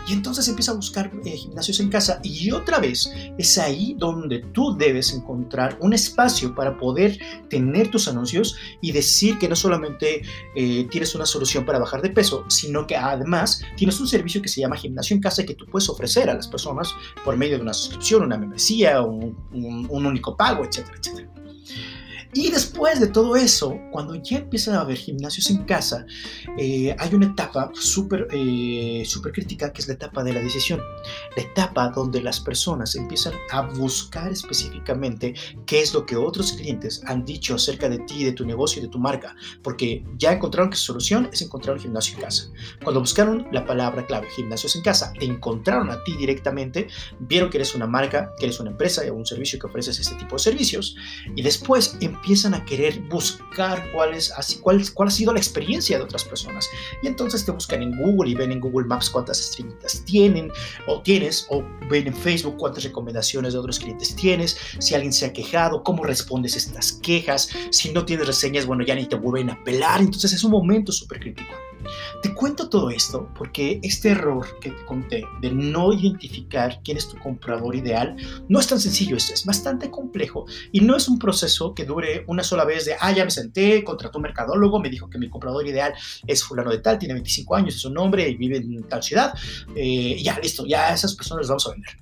Y 0.09 0.13
entonces 0.13 0.49
empieza 0.49 0.73
a 0.73 0.75
buscar 0.75 1.11
eh, 1.25 1.37
gimnasios 1.37 1.81
en 1.81 1.89
casa 1.89 2.21
y 2.23 2.51
otra 2.51 2.79
vez 2.79 3.11
es 3.39 3.59
ahí 3.59 3.95
donde 3.99 4.41
tú 4.53 4.77
debes 4.77 5.13
encontrar 5.13 5.79
un 5.81 5.93
espacio 5.93 6.55
para 6.55 6.77
poder 6.77 7.19
tener 7.49 7.91
tus 7.91 8.09
anuncios 8.09 8.57
y 8.81 8.93
decir 8.93 9.39
que 9.39 9.49
no 9.49 9.57
solamente 9.57 10.23
eh, 10.55 10.87
tienes 10.91 11.15
una 11.15 11.27
solución 11.27 11.65
para 11.65 11.79
bajar 11.79 12.03
de 12.03 12.11
peso, 12.11 12.45
sino 12.49 12.87
que 12.87 12.97
además 12.97 13.63
tienes 13.77 13.99
un 14.01 14.09
servicio 14.09 14.43
que 14.43 14.49
se 14.49 14.61
llama 14.61 14.77
gimnasio 14.77 15.15
en 15.15 15.23
casa 15.23 15.45
que 15.45 15.55
tú 15.55 15.67
puedes 15.67 15.89
ofrecer 15.89 16.29
a 16.31 16.35
las 16.35 16.49
personas 16.49 16.95
por 17.25 17.37
medio 17.37 17.57
de 17.57 17.63
una 17.63 17.75
suscripción, 17.75 18.23
una 18.23 18.39
membresía, 18.39 19.03
un, 19.03 19.37
un 19.53 20.07
único 20.07 20.37
pago, 20.37 20.65
etcétera, 20.65 20.97
etcétera. 20.99 21.31
Y 22.35 22.51
después 22.51 22.99
de 22.99 23.07
todo 23.07 23.37
eso, 23.37 23.79
cuando 23.93 24.17
ya 24.17 24.39
empiezan 24.39 24.75
a 24.75 24.81
haber 24.81 24.97
gimnasios 24.97 25.51
en 25.51 25.65
casa, 25.65 26.05
eh, 26.59 26.95
hay 26.99 27.15
una 27.15 27.27
etapa 27.27 27.71
súper 27.75 28.27
eh, 28.33 29.05
crítica 29.33 29.73
que 29.73 29.81
es 29.81 29.87
la 29.87 29.95
etapa 29.95 30.25
de 30.25 30.33
la 30.33 30.41
decisión. 30.41 30.81
La 31.37 31.45
etapa 31.45 31.91
donde 31.91 32.21
las 32.21 32.41
personas 32.41 32.97
empiezan 32.97 33.35
a 33.53 33.63
buscar 33.63 34.33
específicamente 34.33 35.35
qué 35.65 35.81
es 35.81 35.95
lo 35.95 36.05
que 36.05 36.17
otros 36.17 36.55
clientes 36.55 37.03
han 37.07 37.25
dicho 37.25 37.55
acerca 37.55 37.89
de 37.89 37.99
ti, 38.01 38.25
de 38.25 38.33
tu 38.33 38.45
negocio 38.45 38.81
y 38.81 38.87
de 38.87 38.91
tu 38.91 38.99
marca, 38.99 39.37
porque 39.63 40.05
ya 40.17 40.33
encontraron 40.33 40.71
que 40.71 40.77
su 40.77 40.87
solución 40.87 41.29
es 41.33 41.41
encontrar 41.41 41.77
un 41.77 41.83
gimnasio 41.83 42.17
en 42.17 42.23
casa. 42.23 42.51
Cuando 42.83 42.99
buscaron 42.99 43.47
la 43.53 43.65
palabra 43.65 44.07
clave 44.07 44.27
gimnasios 44.35 44.75
en 44.75 44.83
casa, 44.83 45.13
te 45.13 45.25
encontraron 45.25 45.89
a 45.89 46.03
ti 46.03 46.17
directamente, 46.17 46.89
vieron 47.21 47.49
que 47.49 47.59
eres 47.59 47.77
una 47.77 47.87
marca, 47.87 48.33
que 48.39 48.47
eres 48.47 48.59
una 48.59 48.71
empresa 48.71 49.03
o 49.09 49.15
un 49.15 49.25
servicio 49.25 49.61
que 49.61 49.67
ofreces 49.67 50.01
este 50.01 50.17
tipo 50.17 50.35
de 50.35 50.43
servicios 50.43 50.97
y 51.37 51.43
después 51.43 51.97
empezaron 52.01 52.24
empiezan 52.25 52.55
a 52.55 52.65
querer 52.65 53.01
buscar 53.11 53.87
cuál, 53.93 54.15
así, 54.15 54.57
cuál, 54.61 54.83
cuál 54.95 55.09
ha 55.09 55.11
sido 55.11 55.35
la 55.35 55.39
experiencia 55.39 55.99
de 55.99 56.05
otras 56.05 56.25
personas. 56.25 56.67
Y 57.03 57.07
entonces 57.07 57.45
te 57.45 57.51
buscan 57.51 57.83
en 57.83 57.95
Google 57.99 58.31
y 58.31 58.35
ven 58.35 58.51
en 58.51 58.61
Google 58.61 58.87
Maps 58.87 59.11
cuántas 59.11 59.39
estrellitas 59.41 60.03
tienen 60.07 60.51
o 60.87 61.03
tienes, 61.03 61.47
o 61.51 61.63
ven 61.91 62.07
en 62.07 62.15
Facebook 62.15 62.57
cuántas 62.57 62.85
recomendaciones 62.85 63.53
de 63.53 63.59
otros 63.59 63.79
clientes 63.79 64.17
tienes, 64.17 64.57
si 64.79 64.95
alguien 64.95 65.13
se 65.13 65.27
ha 65.27 65.33
quejado, 65.35 65.83
cómo 65.83 66.03
respondes 66.03 66.57
estas 66.57 66.93
quejas, 66.93 67.51
si 67.71 67.93
no 67.93 68.07
tienes 68.07 68.27
reseñas, 68.27 68.65
bueno, 68.65 68.85
ya 68.85 68.95
ni 68.95 69.05
te 69.05 69.17
vuelven 69.17 69.51
a 69.51 69.63
pelar. 69.63 70.01
Entonces 70.01 70.33
es 70.33 70.43
un 70.45 70.53
momento 70.53 70.93
súper 70.93 71.21
crítico. 71.21 71.53
Te 72.23 72.35
cuento 72.35 72.69
todo 72.69 72.91
esto 72.91 73.29
porque 73.37 73.81
este 73.83 74.11
error 74.11 74.59
que 74.61 74.71
te 74.71 74.85
conté 74.85 75.25
de 75.41 75.53
no 75.53 75.93
identificar 75.93 76.81
quién 76.85 76.97
es 76.97 77.09
tu 77.09 77.19
comprador 77.19 77.77
ideal 77.77 78.17
no 78.49 78.61
es 78.61 78.67
tan 78.67 78.81
sencillo, 78.81 79.17
es, 79.17 79.31
es 79.31 79.45
bastante 79.45 79.91
complejo 79.91 80.47
y 80.73 80.81
no 80.81 80.97
es 80.97 81.09
un 81.09 81.19
proceso 81.19 81.75
que 81.75 81.85
dure 81.85 82.25
una 82.27 82.43
sola 82.43 82.65
vez 82.65 82.85
de, 82.85 82.95
ah, 83.01 83.13
ya 83.13 83.25
me 83.25 83.31
senté, 83.31 83.85
contrató 83.85 84.19
un 84.19 84.23
mercadólogo, 84.23 84.81
me 84.81 84.89
dijo 84.89 85.09
que 85.09 85.19
mi 85.19 85.29
comprador 85.29 85.67
ideal 85.67 85.95
es 86.27 86.43
fulano 86.43 86.71
de 86.71 86.79
tal, 86.79 86.99
tiene 86.99 87.15
25 87.15 87.55
años, 87.55 87.77
es 87.77 87.85
un 87.85 87.97
hombre 87.99 88.29
y 88.29 88.37
vive 88.37 88.59
en 88.59 88.83
tal 88.85 89.03
ciudad, 89.03 89.35
eh, 89.75 90.21
ya 90.23 90.39
listo, 90.41 90.67
ya 90.67 90.89
a 90.89 90.95
esas 90.95 91.15
personas 91.15 91.43
las 91.43 91.49
vamos 91.49 91.67
a 91.67 91.71
vender. 91.71 91.97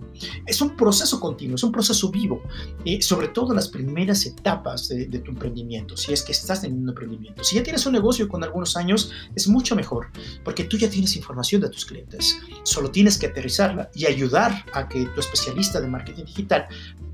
Es 0.47 0.61
un 0.61 0.77
proceso 0.77 1.21
continuo, 1.21 1.57
es 1.57 1.63
un 1.63 1.73
proceso 1.73 2.11
vivo, 2.11 2.43
y 2.85 3.03
sobre 3.03 3.29
todo 3.29 3.55
las 3.55 3.69
primeras 3.69 4.25
etapas 4.27 4.89
de, 4.89 5.07
de 5.07 5.19
tu 5.21 5.31
emprendimiento, 5.31 5.97
si 5.97 6.13
es 6.13 6.23
que 6.23 6.33
estás 6.33 6.63
teniendo 6.63 6.85
un 6.85 6.89
emprendimiento. 6.91 7.45
Si 7.45 7.57
ya 7.57 7.63
tienes 7.63 7.85
un 7.87 7.93
negocio 7.93 8.29
con 8.29 8.43
algunos 8.45 8.77
años, 8.77 9.13
es 9.35 9.49
mucho 9.49 9.72
mejor, 9.75 10.11
porque 10.45 10.65
tú 10.65 10.77
ya 10.77 10.89
tienes 10.89 11.17
información 11.17 11.61
de 11.61 11.69
tus 11.69 11.85
clientes. 11.85 12.39
Solo 12.65 12.91
tienes 12.91 13.19
que 13.19 13.27
aterrizarla 13.27 13.91
y 13.95 14.07
ayudar 14.07 14.65
a 14.73 14.89
que 14.89 15.07
tu 15.07 15.21
especialista 15.21 15.81
de 15.81 15.89
marketing 15.89 16.25
digital 16.25 16.67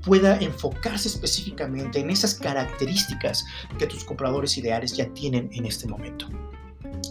pueda 0.03 0.37
enfocarse 0.39 1.07
específicamente 1.07 1.99
en 1.99 2.09
esas 2.09 2.35
características 2.35 3.45
que 3.77 3.87
tus 3.87 4.03
compradores 4.03 4.57
ideales 4.57 4.95
ya 4.95 5.07
tienen 5.13 5.49
en 5.53 5.65
este 5.65 5.87
momento. 5.87 6.27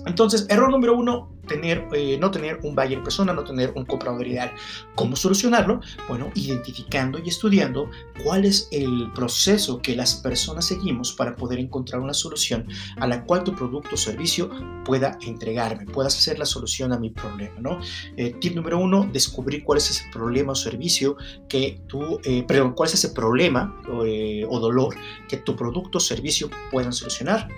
Entonces, 0.07 0.47
error 0.49 0.71
número 0.71 0.97
uno, 0.97 1.31
tener, 1.49 1.89
eh, 1.93 2.17
no 2.21 2.31
tener 2.31 2.61
un 2.63 2.75
buyer 2.75 3.03
persona, 3.03 3.33
no 3.33 3.43
tener 3.43 3.73
un 3.75 3.85
comprador 3.85 4.27
ideal. 4.27 4.53
¿Cómo 4.95 5.17
solucionarlo? 5.17 5.81
Bueno, 6.09 6.31
identificando 6.35 7.19
y 7.19 7.29
estudiando 7.29 7.91
cuál 8.23 8.45
es 8.45 8.69
el 8.71 9.11
proceso 9.15 9.81
que 9.83 9.97
las 9.97 10.15
personas 10.17 10.67
seguimos 10.67 11.13
para 11.13 11.35
poder 11.35 11.59
encontrar 11.59 12.01
una 12.01 12.15
solución 12.15 12.67
a 12.99 13.07
la 13.07 13.25
cual 13.25 13.45
tu 13.45 13.55
producto 13.55 13.95
o 13.95 13.99
servicio 13.99 14.51
pueda 14.85 15.19
entregarme, 15.23 15.87
puedas 15.87 16.17
hacer 16.17 16.39
la 16.39 16.47
solución 16.47 16.93
a 16.93 16.99
mi 16.99 17.11
problema, 17.11 17.59
¿no? 17.61 17.81
Eh, 18.17 18.35
tip 18.41 18.55
número 18.55 18.79
uno, 18.79 19.09
descubrir 19.13 19.65
cuál 19.65 19.79
es 19.79 19.91
ese 19.91 20.05
problema 20.13 20.53
o 20.53 20.55
servicio 20.55 21.17
que 21.49 21.81
tú, 21.87 22.21
eh, 22.25 22.45
perdón, 22.47 22.75
cuál 22.75 22.89
es 22.89 22.95
ese 22.95 23.11
problema 23.11 23.75
o 23.89 24.61
dolor 24.61 24.95
que 25.29 25.39
tu 25.39 25.57
producto 25.57 25.99
o 25.99 26.01
servicio 26.01 26.51
puedan 26.71 26.93
solucionar. 26.93 27.49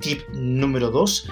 Tip 0.00 0.28
número 0.32 0.90
dos, 0.90 1.28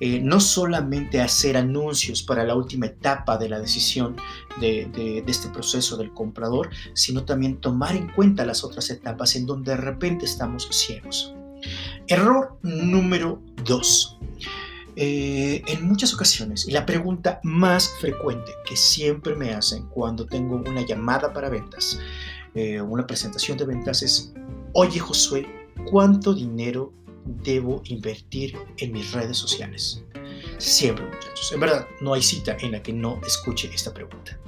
eh, 0.00 0.20
no 0.20 0.40
solamente 0.40 1.20
hacer 1.20 1.56
anuncios 1.56 2.22
para 2.22 2.44
la 2.44 2.54
última 2.54 2.86
etapa 2.86 3.36
de 3.36 3.48
la 3.48 3.60
decisión 3.60 4.16
de, 4.60 5.22
este 5.26 5.48
proceso 5.48 5.96
del 5.96 6.12
comprador, 6.12 6.70
sino 6.94 7.24
también 7.24 7.58
tomar 7.58 7.96
en 7.96 8.08
cuenta 8.08 8.46
las 8.46 8.64
otras 8.64 8.88
etapas 8.90 9.36
en 9.36 9.46
donde 9.46 9.72
de 9.72 9.76
repente 9.76 10.24
estamos 10.24 10.68
ciegos. 10.70 11.34
Error 12.06 12.58
número 12.62 13.42
dos. 13.64 14.18
Eh, 14.96 15.62
en 15.66 15.86
muchas 15.86 16.12
ocasiones, 16.14 16.66
y 16.66 16.72
la 16.72 16.84
pregunta 16.84 17.40
más 17.42 17.90
frecuente 18.00 18.52
que 18.66 18.76
siempre 18.76 19.36
me 19.36 19.52
hacen 19.52 19.86
cuando 19.86 20.26
tengo 20.26 20.56
una 20.56 20.84
llamada 20.84 21.32
para 21.32 21.48
ventas, 21.48 21.98
eh, 22.54 22.80
una 22.80 23.06
presentación 23.06 23.56
de 23.56 23.66
ventas 23.66 24.02
es, 24.02 24.32
oye 24.72 24.98
Josué, 24.98 25.46
¿cuánto 25.90 26.34
dinero 26.34 26.92
debo 27.24 27.82
invertir 27.84 28.56
en 28.78 28.92
mis 28.92 29.12
redes 29.12 29.36
sociales? 29.36 30.02
Siempre, 30.58 31.04
muchachos. 31.04 31.52
En 31.52 31.60
verdad, 31.60 31.86
no 32.00 32.14
hay 32.14 32.22
cita 32.22 32.56
en 32.60 32.72
la 32.72 32.82
que 32.82 32.92
no 32.92 33.20
escuche 33.26 33.70
esta 33.72 33.92
pregunta. 33.94 34.38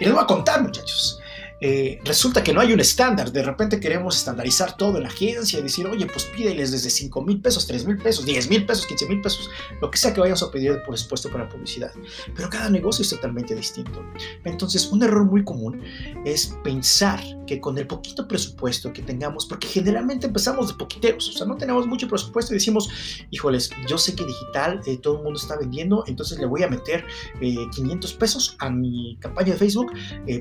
Y 0.00 0.04
les 0.04 0.12
voy 0.12 0.22
a 0.22 0.26
contar, 0.26 0.62
muchachos. 0.62 1.20
Eh, 1.60 2.00
resulta 2.04 2.42
que 2.42 2.52
no 2.52 2.60
hay 2.60 2.72
un 2.72 2.80
estándar. 2.80 3.30
De 3.32 3.42
repente 3.42 3.78
queremos 3.78 4.16
estandarizar 4.16 4.76
todo 4.76 4.96
en 4.96 5.02
la 5.02 5.08
agencia 5.08 5.58
y 5.58 5.62
decir, 5.62 5.86
oye, 5.86 6.06
pues 6.06 6.24
pídeles 6.24 6.72
desde 6.72 6.90
5 6.90 7.22
mil 7.22 7.40
pesos, 7.40 7.66
3 7.66 7.86
mil 7.86 7.98
pesos, 7.98 8.24
10 8.24 8.48
mil 8.48 8.64
pesos, 8.64 8.86
15 8.86 9.06
mil 9.06 9.20
pesos, 9.20 9.50
lo 9.80 9.90
que 9.90 9.98
sea 9.98 10.14
que 10.14 10.20
vayamos 10.20 10.42
a 10.42 10.50
pedir 10.50 10.82
por 10.86 10.96
supuesto 10.96 11.30
para 11.30 11.48
publicidad. 11.48 11.92
Pero 12.34 12.48
cada 12.48 12.70
negocio 12.70 13.02
es 13.02 13.10
totalmente 13.10 13.54
distinto. 13.54 14.02
Entonces, 14.44 14.86
un 14.86 15.02
error 15.02 15.24
muy 15.24 15.44
común 15.44 15.82
es 16.24 16.54
pensar 16.64 17.20
que 17.46 17.60
con 17.60 17.76
el 17.78 17.86
poquito 17.86 18.28
presupuesto 18.28 18.92
que 18.92 19.02
tengamos, 19.02 19.44
porque 19.44 19.66
generalmente 19.66 20.26
empezamos 20.26 20.68
de 20.68 20.74
poquiteros, 20.74 21.28
o 21.28 21.32
sea, 21.32 21.46
no 21.46 21.56
tenemos 21.56 21.86
mucho 21.86 22.08
presupuesto 22.08 22.52
y 22.52 22.58
decimos, 22.58 22.88
híjoles, 23.30 23.70
yo 23.88 23.98
sé 23.98 24.14
que 24.14 24.24
digital 24.24 24.80
eh, 24.86 24.98
todo 24.98 25.18
el 25.18 25.24
mundo 25.24 25.38
está 25.38 25.56
vendiendo, 25.56 26.04
entonces 26.06 26.38
le 26.38 26.46
voy 26.46 26.62
a 26.62 26.68
meter 26.68 27.04
500 27.40 28.12
eh, 28.12 28.16
pesos 28.18 28.56
a 28.60 28.70
mi 28.70 29.16
campaña 29.20 29.52
de 29.52 29.58
Facebook 29.58 29.92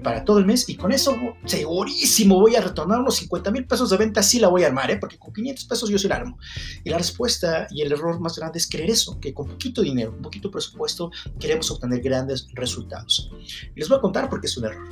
para 0.04 0.24
todo 0.24 0.38
el 0.38 0.46
mes 0.46 0.70
y 0.70 0.76
con 0.76 0.89
eso 0.92 1.16
segurísimo 1.46 2.40
voy 2.40 2.56
a 2.56 2.62
retornar 2.62 3.00
unos 3.00 3.18
50 3.18 3.52
mil 3.52 3.66
pesos 3.66 3.90
de 3.90 3.98
venta, 3.98 4.24
sí 4.24 4.40
la 4.40 4.48
voy 4.48 4.64
a 4.64 4.68
armar, 4.68 4.90
¿eh? 4.92 4.98
porque 4.98 5.18
con 5.18 5.34
500 5.34 5.66
pesos 5.66 5.90
yo 5.90 5.98
sí 5.98 6.08
la 6.08 6.16
armo. 6.16 6.38
Y 6.84 6.90
la 6.90 6.98
respuesta 6.98 7.68
y 7.72 7.82
el 7.82 7.92
error 7.92 8.20
más 8.20 8.38
grande 8.38 8.60
es 8.60 8.68
creer 8.68 8.90
eso, 8.90 9.20
que 9.20 9.34
con 9.34 9.48
poquito 9.48 9.82
dinero, 9.82 10.14
un 10.16 10.22
poquito 10.22 10.52
presupuesto, 10.52 11.12
queremos 11.40 11.70
obtener 11.72 12.02
grandes 12.02 12.48
resultados. 12.54 13.32
Y 13.76 13.80
les 13.80 13.90
voy 13.90 13.98
a 13.98 14.02
contar 14.02 14.30
por 14.30 14.42
qué 14.42 14.48
es 14.48 14.58
un 14.58 14.66
error. 14.66 14.88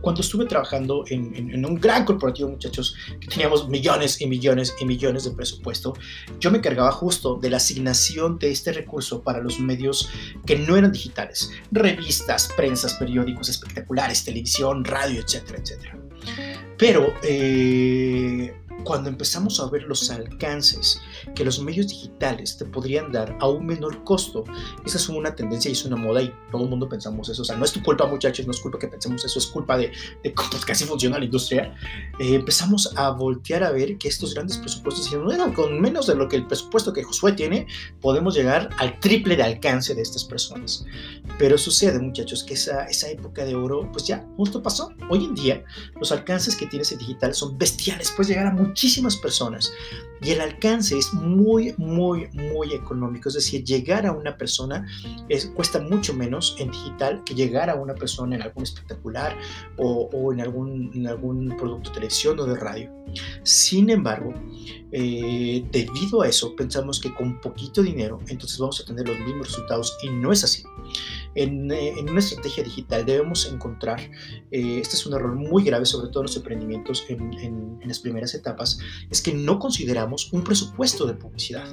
Cuando 0.00 0.20
estuve 0.20 0.46
trabajando 0.46 1.04
en, 1.08 1.64
un 1.64 1.74
gran 1.76 2.04
corporativo, 2.04 2.48
muchachos, 2.48 2.96
que 3.20 3.28
teníamos 3.28 3.68
millones 3.68 4.20
y 4.20 4.26
millones 4.26 4.74
y 4.80 4.84
millones 4.84 5.24
de 5.24 5.30
presupuesto, 5.32 5.94
yo 6.40 6.50
me 6.50 6.60
cargaba 6.60 6.92
justo 6.92 7.36
de 7.36 7.50
la 7.50 7.56
asignación 7.58 8.38
de 8.38 8.50
este 8.50 8.72
recurso 8.72 9.22
para 9.22 9.40
los 9.40 9.60
medios 9.60 10.08
que 10.46 10.58
no 10.58 10.76
eran 10.76 10.92
digitales, 10.92 11.50
revistas, 11.70 12.50
prensas, 12.56 12.94
periódicos 12.94 13.48
espectaculares, 13.48 14.24
televisión, 14.24 14.84
radio, 14.84 15.20
etcétera, 15.20 15.58
etcétera. 15.58 15.98
Pero 16.78 17.14
eh, 17.22 18.54
cuando 18.84 19.08
empezamos 19.08 19.58
a 19.60 19.68
ver 19.68 19.84
los 19.84 20.10
alcances 20.10 21.00
que 21.34 21.44
los 21.44 21.60
medios 21.60 21.88
digitales 21.88 22.56
te 22.56 22.64
podrían 22.64 23.10
dar 23.10 23.36
a 23.40 23.48
un 23.48 23.66
menor 23.66 24.04
costo, 24.04 24.44
esa 24.84 24.98
es 24.98 25.08
una 25.08 25.34
tendencia 25.34 25.68
y 25.68 25.72
es 25.72 25.84
una 25.84 25.96
moda 25.96 26.22
y 26.22 26.32
todo 26.50 26.64
el 26.64 26.68
mundo 26.68 26.88
pensamos 26.88 27.28
eso. 27.28 27.42
O 27.42 27.44
sea, 27.44 27.56
no 27.56 27.64
es 27.64 27.72
tu 27.72 27.82
culpa, 27.82 28.06
muchachos, 28.06 28.46
no 28.46 28.52
es 28.52 28.60
culpa 28.60 28.78
que 28.78 28.88
pensemos 28.88 29.24
eso, 29.24 29.38
es 29.38 29.46
culpa 29.46 29.76
de, 29.76 29.90
de 30.22 30.34
cómo 30.34 30.50
casi 30.66 30.84
funciona 30.84 31.18
la 31.18 31.24
industria. 31.24 31.74
Eh, 32.18 32.34
empezamos 32.34 32.92
a 32.96 33.10
voltear 33.10 33.64
a 33.64 33.70
ver 33.70 33.98
que 33.98 34.08
estos 34.08 34.34
grandes 34.34 34.58
presupuestos, 34.58 35.10
bueno, 35.22 35.52
con 35.54 35.80
menos 35.80 36.06
de 36.06 36.14
lo 36.14 36.28
que 36.28 36.36
el 36.36 36.46
presupuesto 36.46 36.92
que 36.92 37.02
Josué 37.02 37.32
tiene, 37.32 37.66
podemos 38.00 38.34
llegar 38.34 38.68
al 38.78 39.00
triple 39.00 39.36
de 39.36 39.42
alcance 39.42 39.94
de 39.94 40.02
estas 40.02 40.24
personas. 40.24 40.84
Pero 41.38 41.58
sucede, 41.58 41.98
muchachos, 41.98 42.44
que 42.44 42.54
esa, 42.54 42.84
esa 42.84 43.08
época 43.08 43.44
de 43.44 43.54
oro, 43.54 43.90
pues 43.90 44.06
ya 44.06 44.26
justo 44.36 44.62
pasó. 44.62 44.92
Hoy 45.08 45.24
en 45.24 45.34
día, 45.34 45.64
los 45.98 46.12
alcances 46.12 46.56
que 46.56 46.66
tienes 46.66 46.92
en 46.92 46.98
digital 46.98 47.34
son 47.34 47.56
bestiales, 47.58 48.10
puedes 48.10 48.28
llegar 48.28 48.46
a 48.46 48.52
muchísimas 48.74 49.16
personas 49.16 49.72
y 50.20 50.30
el 50.30 50.40
alcance 50.40 50.98
es 50.98 51.14
muy, 51.14 51.74
muy, 51.76 52.28
muy 52.32 52.72
económico. 52.72 53.28
Es 53.28 53.36
decir, 53.36 53.62
llegar 53.62 54.04
a 54.04 54.10
una 54.12 54.36
persona 54.36 54.84
es, 55.28 55.46
cuesta 55.46 55.80
mucho 55.80 56.12
menos 56.12 56.56
en 56.58 56.72
digital 56.72 57.22
que 57.24 57.34
llegar 57.34 57.70
a 57.70 57.76
una 57.76 57.94
persona 57.94 58.34
en 58.34 58.42
algún 58.42 58.64
espectacular 58.64 59.36
o, 59.76 60.10
o 60.12 60.32
en, 60.32 60.40
algún, 60.40 60.90
en 60.92 61.06
algún 61.06 61.56
producto 61.56 61.90
de 61.90 61.94
televisión 61.94 62.40
o 62.40 62.46
de 62.46 62.56
radio. 62.56 62.90
Sin 63.44 63.90
embargo, 63.90 64.34
eh, 64.90 65.64
debido 65.70 66.22
a 66.22 66.28
eso, 66.28 66.56
pensamos 66.56 66.98
que 66.98 67.14
con 67.14 67.40
poquito 67.40 67.82
dinero, 67.82 68.18
entonces 68.28 68.58
vamos 68.58 68.80
a 68.80 68.84
tener 68.84 69.06
los 69.06 69.18
mismos 69.20 69.48
resultados 69.48 69.96
y 70.02 70.08
no 70.08 70.32
es 70.32 70.42
así. 70.42 70.64
En, 71.34 71.70
eh, 71.70 71.94
una 72.00 72.20
estrategia 72.20 72.64
digital 72.64 73.04
debemos 73.04 73.50
encontrar, 73.52 74.00
eh, 74.50 74.78
este 74.80 74.96
es 74.96 75.04
un 75.04 75.14
error 75.14 75.34
muy 75.34 75.64
grave, 75.64 75.84
sobre 75.84 76.08
todo 76.08 76.20
en 76.20 76.26
los 76.26 76.36
emprendimientos 76.36 77.04
en, 77.08 77.34
en 77.84 77.88
las 77.88 77.98
primeras 77.98 78.34
etapas, 78.34 78.63
es 79.10 79.22
que 79.22 79.32
no 79.32 79.58
consideramos 79.58 80.32
un 80.32 80.42
presupuesto 80.42 81.06
de 81.06 81.14
publicidad. 81.14 81.66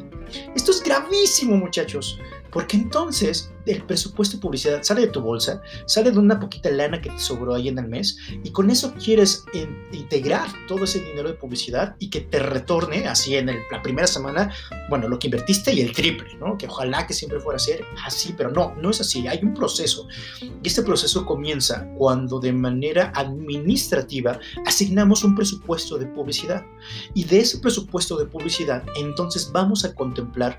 Esto 0.56 0.72
es 0.72 0.84
gravísimo, 0.84 1.56
muchachos, 1.58 2.18
porque 2.52 2.78
entonces 2.78 3.52
el 3.66 3.84
presupuesto 3.84 4.38
de 4.38 4.42
publicidad 4.42 4.84
sale 4.84 5.02
de 5.02 5.08
tu 5.08 5.22
bolsa, 5.22 5.62
sale 5.86 6.12
de 6.12 6.20
una 6.20 6.40
poquita 6.40 6.70
lana 6.70 7.02
que 7.02 7.10
te 7.10 7.20
sobró 7.20 7.54
ahí 7.54 7.68
en 7.68 7.78
el 7.78 7.88
mes 7.88 8.18
y 8.44 8.52
con 8.52 8.70
eso 8.70 8.94
quieres 8.96 9.46
integrar 9.92 10.48
todo 10.68 10.84
ese 10.84 11.00
dinero 11.00 11.30
de 11.30 11.36
publicidad 11.36 11.96
y 12.00 12.10
que 12.10 12.22
te 12.22 12.40
retorne 12.40 13.08
así 13.08 13.36
en 13.36 13.48
la 13.48 13.82
primera 13.82 14.08
semana, 14.08 14.54
bueno, 14.90 15.08
lo 15.08 15.20
que 15.20 15.28
invertiste 15.28 15.74
y 15.74 15.82
el 15.82 15.94
triple, 15.94 16.36
¿no? 16.40 16.58
Que 16.58 16.68
ojalá 16.68 17.08
que 17.08 17.14
siempre 17.14 17.40
fuera 17.40 17.58
a 17.58 17.60
ser 17.60 17.86
así, 18.06 18.34
pero 18.36 18.52
no, 18.52 18.76
no 18.76 18.90
es 18.90 19.02
así, 19.02 19.28
hay 19.28 19.40
un 19.44 19.54
proceso 19.54 20.08
y 20.42 20.68
este 20.68 20.82
proceso 20.82 21.26
comienza 21.26 21.88
cuando 21.98 22.40
de 22.40 22.54
manera 22.54 23.12
administrativa 23.16 24.40
asignamos 24.66 25.24
un 25.24 25.36
presupuesto 25.36 25.98
de 25.98 26.08
publicidad 26.08 26.66
y 27.14 27.24
de 27.24 27.40
ese 27.40 27.60
presupuesto 27.60 28.18
de 28.18 28.26
publicidad 28.26 28.84
entonces 28.96 29.52
vamos 29.52 29.86
a 29.86 29.94
contemplar 29.94 30.58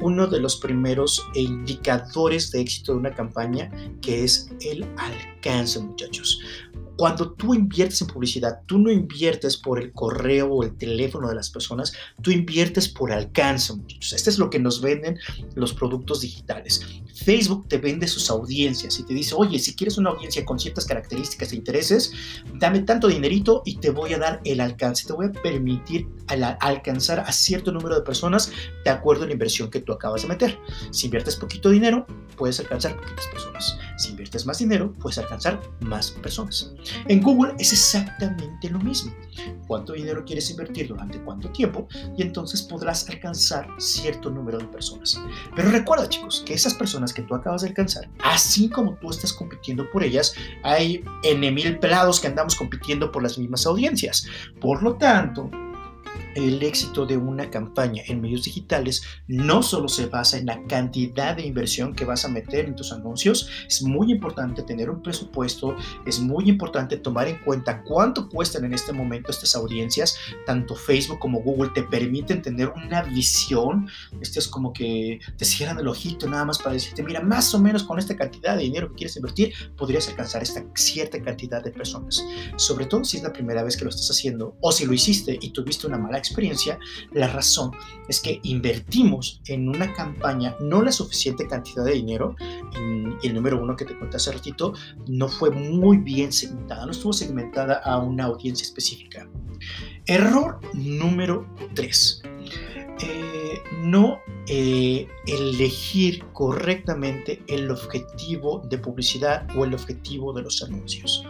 uno 0.00 0.26
de 0.26 0.40
los 0.40 0.56
primeros 0.56 1.24
indicadores 1.34 2.50
de 2.50 2.60
éxito 2.60 2.92
de 2.92 2.98
una 2.98 3.14
campaña, 3.14 3.70
que 4.00 4.24
es 4.24 4.50
el 4.60 4.86
alcance, 4.96 5.78
muchachos. 5.80 6.40
cuando 6.96 7.32
tú 7.32 7.54
inviertes 7.54 8.00
en 8.02 8.06
publicidad, 8.06 8.60
tú 8.66 8.78
no 8.78 8.88
inviertes 8.88 9.56
por 9.56 9.82
el 9.82 9.92
correo 9.92 10.46
o 10.52 10.62
el 10.62 10.76
teléfono 10.76 11.28
de 11.28 11.34
las 11.34 11.50
personas, 11.50 11.92
tú 12.22 12.30
inviertes 12.30 12.88
por 12.88 13.10
alcance, 13.10 13.74
muchachos. 13.74 14.12
Este 14.12 14.30
es 14.30 14.38
lo 14.38 14.48
que 14.48 14.60
nos 14.60 14.80
venden 14.80 15.18
los 15.56 15.74
productos 15.74 16.20
digitales. 16.20 17.02
Facebook 17.14 17.68
te 17.68 17.78
vende 17.78 18.08
sus 18.08 18.30
audiencias 18.30 18.98
y 18.98 19.04
te 19.04 19.14
dice, 19.14 19.34
oye, 19.36 19.58
si 19.58 19.74
quieres 19.74 19.98
una 19.98 20.10
audiencia 20.10 20.44
con 20.44 20.58
ciertas 20.58 20.84
características 20.84 21.52
e 21.52 21.56
intereses, 21.56 22.12
dame 22.54 22.80
tanto 22.80 23.08
dinerito 23.08 23.62
y 23.64 23.76
te 23.76 23.90
voy 23.90 24.14
a 24.14 24.18
dar 24.18 24.40
el 24.44 24.60
alcance, 24.60 25.06
te 25.06 25.12
voy 25.12 25.26
a 25.26 25.32
permitir 25.32 26.08
alcanzar 26.60 27.20
a 27.20 27.32
cierto 27.32 27.72
número 27.72 27.94
de 27.94 28.02
personas 28.02 28.50
de 28.84 28.90
acuerdo 28.90 29.24
a 29.24 29.26
la 29.26 29.32
inversión 29.32 29.70
que 29.70 29.80
tú 29.80 29.92
acabas 29.92 30.22
de 30.22 30.28
meter. 30.28 30.58
Si 30.90 31.06
inviertes 31.06 31.36
poquito 31.36 31.70
dinero, 31.70 32.06
puedes 32.36 32.58
alcanzar 32.60 32.96
poquitas 32.96 33.26
personas. 33.28 33.78
Si 33.96 34.10
inviertes 34.10 34.44
más 34.46 34.58
dinero, 34.58 34.92
puedes 34.94 35.18
alcanzar 35.18 35.60
más 35.80 36.10
personas. 36.10 36.72
En 37.06 37.22
Google 37.22 37.54
es 37.58 37.72
exactamente 37.72 38.68
lo 38.70 38.78
mismo. 38.80 39.14
¿Cuánto 39.66 39.92
dinero 39.92 40.24
quieres 40.24 40.50
invertir 40.50 40.88
durante 40.88 41.20
cuánto 41.20 41.48
tiempo? 41.50 41.86
Y 42.16 42.22
entonces 42.22 42.62
podrás 42.62 43.08
alcanzar 43.08 43.68
cierto 43.78 44.30
número 44.30 44.58
de 44.58 44.66
personas. 44.66 45.20
Pero 45.54 45.70
recuerda, 45.70 46.08
chicos, 46.08 46.42
que 46.44 46.54
esas 46.54 46.74
personas 46.74 47.03
que 47.12 47.22
tú 47.22 47.34
acabas 47.34 47.62
de 47.62 47.68
alcanzar, 47.68 48.08
así 48.22 48.68
como 48.68 48.94
tú 48.94 49.10
estás 49.10 49.32
compitiendo 49.32 49.90
por 49.90 50.02
ellas, 50.02 50.34
hay 50.62 51.04
N 51.22 51.50
mil 51.50 51.78
pelados 51.78 52.20
que 52.20 52.28
andamos 52.28 52.56
compitiendo 52.56 53.10
por 53.10 53.22
las 53.22 53.38
mismas 53.38 53.66
audiencias. 53.66 54.26
Por 54.60 54.82
lo 54.82 54.94
tanto, 54.96 55.50
el 56.34 56.62
éxito 56.62 57.06
de 57.06 57.16
una 57.16 57.50
campaña 57.50 58.02
en 58.06 58.20
medios 58.20 58.44
digitales 58.44 59.02
no 59.26 59.62
solo 59.62 59.88
se 59.88 60.06
basa 60.06 60.38
en 60.38 60.46
la 60.46 60.62
cantidad 60.66 61.36
de 61.36 61.46
inversión 61.46 61.94
que 61.94 62.04
vas 62.04 62.24
a 62.24 62.28
meter 62.28 62.66
en 62.66 62.76
tus 62.76 62.92
anuncios, 62.92 63.48
es 63.66 63.82
muy 63.82 64.10
importante 64.10 64.62
tener 64.62 64.90
un 64.90 65.02
presupuesto, 65.02 65.76
es 66.06 66.20
muy 66.20 66.48
importante 66.48 66.96
tomar 66.96 67.28
en 67.28 67.38
cuenta 67.38 67.82
cuánto 67.82 68.28
cuestan 68.28 68.64
en 68.64 68.74
este 68.74 68.92
momento 68.92 69.30
estas 69.30 69.54
audiencias, 69.54 70.16
tanto 70.46 70.74
Facebook 70.74 71.18
como 71.18 71.40
Google 71.40 71.70
te 71.74 71.82
permiten 71.82 72.42
tener 72.42 72.68
una 72.70 73.02
visión, 73.02 73.88
este 74.20 74.38
es 74.38 74.48
como 74.48 74.72
que 74.72 75.20
te 75.36 75.44
cierran 75.44 75.78
el 75.78 75.88
ojito 75.88 76.28
nada 76.28 76.44
más 76.44 76.58
para 76.58 76.74
decirte, 76.74 77.02
mira, 77.02 77.20
más 77.20 77.54
o 77.54 77.60
menos 77.60 77.84
con 77.84 77.98
esta 77.98 78.16
cantidad 78.16 78.56
de 78.56 78.62
dinero 78.62 78.88
que 78.90 78.96
quieres 78.96 79.16
invertir, 79.16 79.52
podrías 79.76 80.08
alcanzar 80.08 80.42
esta 80.42 80.64
cierta 80.74 81.20
cantidad 81.22 81.62
de 81.62 81.70
personas, 81.70 82.24
sobre 82.56 82.86
todo 82.86 83.04
si 83.04 83.18
es 83.18 83.22
la 83.22 83.32
primera 83.32 83.62
vez 83.62 83.76
que 83.76 83.84
lo 83.84 83.90
estás 83.90 84.10
haciendo 84.10 84.56
o 84.60 84.72
si 84.72 84.86
lo 84.86 84.92
hiciste 84.92 85.38
y 85.40 85.50
tuviste 85.50 85.86
una 85.86 85.98
mala 85.98 86.18
experiencia, 86.24 86.78
la 87.12 87.28
razón 87.28 87.72
es 88.08 88.20
que 88.20 88.40
invertimos 88.42 89.40
en 89.46 89.68
una 89.68 89.92
campaña 89.92 90.56
no 90.60 90.82
la 90.82 90.92
suficiente 90.92 91.46
cantidad 91.46 91.84
de 91.84 91.92
dinero. 91.92 92.36
Y 93.22 93.26
el 93.26 93.34
número 93.34 93.62
uno 93.62 93.76
que 93.76 93.84
te 93.84 93.98
conté 93.98 94.16
hace 94.16 94.32
ratito 94.32 94.74
no 95.06 95.28
fue 95.28 95.50
muy 95.50 95.98
bien 95.98 96.32
segmentada, 96.32 96.86
no 96.86 96.92
estuvo 96.92 97.12
segmentada 97.12 97.74
a 97.84 97.98
una 97.98 98.24
audiencia 98.24 98.64
específica. 98.64 99.28
Error 100.06 100.60
número 100.74 101.46
tres. 101.74 102.22
Eh, 103.00 103.62
no 103.82 104.20
eh, 104.46 105.08
elegir 105.26 106.24
correctamente 106.32 107.42
el 107.48 107.70
objetivo 107.70 108.62
de 108.68 108.78
publicidad 108.78 109.46
o 109.56 109.64
el 109.64 109.74
objetivo 109.74 110.32
de 110.32 110.42
los 110.42 110.62
anuncios. 110.62 111.24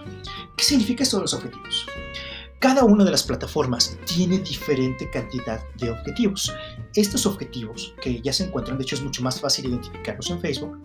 ¿Qué 0.57 0.65
significa 0.65 1.05
esto 1.05 1.17
de 1.17 1.23
los 1.23 1.35
objetivos? 1.35 1.87
Cada 2.65 2.83
una 2.83 3.05
de 3.05 3.11
las 3.11 3.23
plataformas 3.23 3.99
tiene 4.07 4.39
diferente 4.39 5.11
cantidad 5.11 5.63
de 5.77 5.91
objetivos. 5.91 6.51
Estos 6.95 7.27
objetivos, 7.27 7.95
que 8.01 8.23
ya 8.23 8.33
se 8.33 8.45
encuentran, 8.45 8.79
de 8.79 8.85
hecho 8.85 8.95
es 8.95 9.03
mucho 9.03 9.23
más 9.23 9.39
fácil 9.39 9.67
identificarlos 9.67 10.31
en 10.31 10.41
Facebook, 10.41 10.81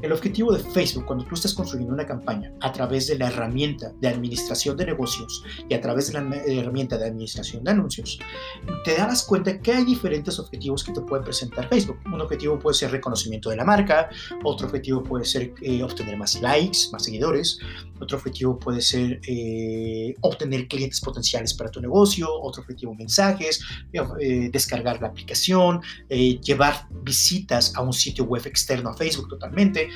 el 0.00 0.12
objetivo 0.12 0.52
de 0.52 0.62
Facebook 0.62 1.06
cuando 1.06 1.24
tú 1.24 1.34
estás 1.34 1.52
construyendo 1.52 1.92
una 1.92 2.06
campaña 2.06 2.52
a 2.60 2.70
través 2.70 3.08
de 3.08 3.18
la 3.18 3.26
herramienta 3.26 3.92
de 4.00 4.06
administración 4.06 4.76
de 4.76 4.86
negocios 4.86 5.42
y 5.68 5.74
a 5.74 5.80
través 5.80 6.06
de 6.06 6.20
la 6.20 6.36
herramienta 6.46 6.98
de 6.98 7.06
administración 7.06 7.64
de 7.64 7.72
anuncios, 7.72 8.20
te 8.84 8.94
darás 8.94 9.24
cuenta 9.24 9.58
que 9.58 9.72
hay 9.72 9.84
diferentes 9.84 10.38
objetivos 10.38 10.84
que 10.84 10.92
te 10.92 11.00
puede 11.00 11.24
presentar 11.24 11.68
Facebook. 11.68 11.98
Un 12.06 12.20
objetivo 12.20 12.60
puede 12.60 12.76
ser 12.76 12.92
reconocimiento 12.92 13.50
de 13.50 13.56
la 13.56 13.64
marca, 13.64 14.08
otro 14.44 14.68
objetivo 14.68 15.02
puede 15.02 15.24
ser 15.24 15.52
eh, 15.62 15.82
obtener 15.82 16.16
más 16.16 16.40
likes, 16.40 16.78
más 16.92 17.02
seguidores, 17.02 17.58
otro 17.98 18.18
objetivo 18.18 18.56
puede 18.56 18.80
ser 18.80 19.20
eh, 19.26 20.14
obtener 20.20 20.68
clientes 20.68 21.00
potenciales 21.00 21.23
para 21.56 21.70
tu 21.70 21.80
negocio, 21.80 22.28
otro 22.42 22.62
objetivo 22.62 22.94
mensajes, 22.94 23.60
eh, 23.92 24.50
descargar 24.52 25.00
la 25.00 25.08
aplicación, 25.08 25.80
eh, 26.08 26.38
llevar 26.40 26.86
visitas 27.02 27.74
a 27.74 27.82
un 27.82 27.92
sitio 27.92 28.24
web 28.24 28.46
externo 28.46 28.90
a 28.90 28.94
Facebook 28.94 29.28
totalmente. 29.28 29.88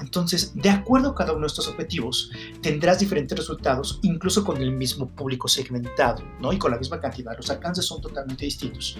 Entonces, 0.00 0.52
de 0.54 0.70
acuerdo 0.70 1.10
a 1.10 1.14
cada 1.14 1.32
uno 1.32 1.42
de 1.42 1.48
estos 1.48 1.68
objetivos, 1.68 2.30
tendrás 2.62 2.98
diferentes 2.98 3.36
resultados, 3.36 3.98
incluso 4.02 4.44
con 4.44 4.60
el 4.62 4.72
mismo 4.72 5.08
público 5.08 5.48
segmentado, 5.48 6.22
¿no? 6.40 6.52
Y 6.52 6.58
con 6.58 6.70
la 6.70 6.78
misma 6.78 7.00
cantidad. 7.00 7.36
Los 7.36 7.50
alcances 7.50 7.84
son 7.84 8.00
totalmente 8.00 8.44
distintos. 8.44 8.96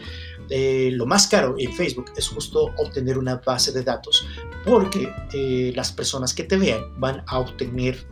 lo 0.49 1.07
más 1.07 1.27
caro 1.27 1.55
en 1.59 1.73
Facebook 1.73 2.07
es 2.17 2.29
justo 2.29 2.73
obtener 2.79 3.19
una 3.19 3.37
base 3.37 3.73
de 3.73 3.83
datos, 3.83 4.27
porque 4.65 5.13
las 5.75 5.93
personas 5.93 6.35
que 6.35 6.45
te 6.45 6.57
vean 6.57 6.83
van 6.99 7.23
a 7.27 7.39
obtener 7.39 8.07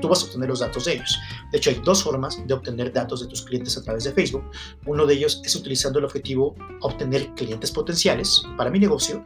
tú 0.00 0.08
vas 0.08 0.22
a 0.22 0.26
obtener 0.26 0.48
los 0.48 0.60
datos 0.60 0.84
de 0.84 0.94
ellos. 0.94 1.18
De 1.52 1.58
hecho, 1.58 1.70
hay 1.70 1.80
dos 1.84 2.02
formas 2.02 2.38
de 2.46 2.54
obtener 2.54 2.92
datos 2.92 3.17
de 3.20 3.26
tus 3.26 3.42
clientes 3.42 3.76
a 3.76 3.82
través 3.82 4.04
de 4.04 4.12
Facebook. 4.12 4.44
Uno 4.86 5.06
de 5.06 5.14
ellos 5.14 5.40
es 5.44 5.54
utilizando 5.54 5.98
el 5.98 6.04
objetivo 6.04 6.54
obtener 6.80 7.34
clientes 7.34 7.70
potenciales 7.70 8.42
para 8.56 8.70
mi 8.70 8.78
negocio, 8.78 9.22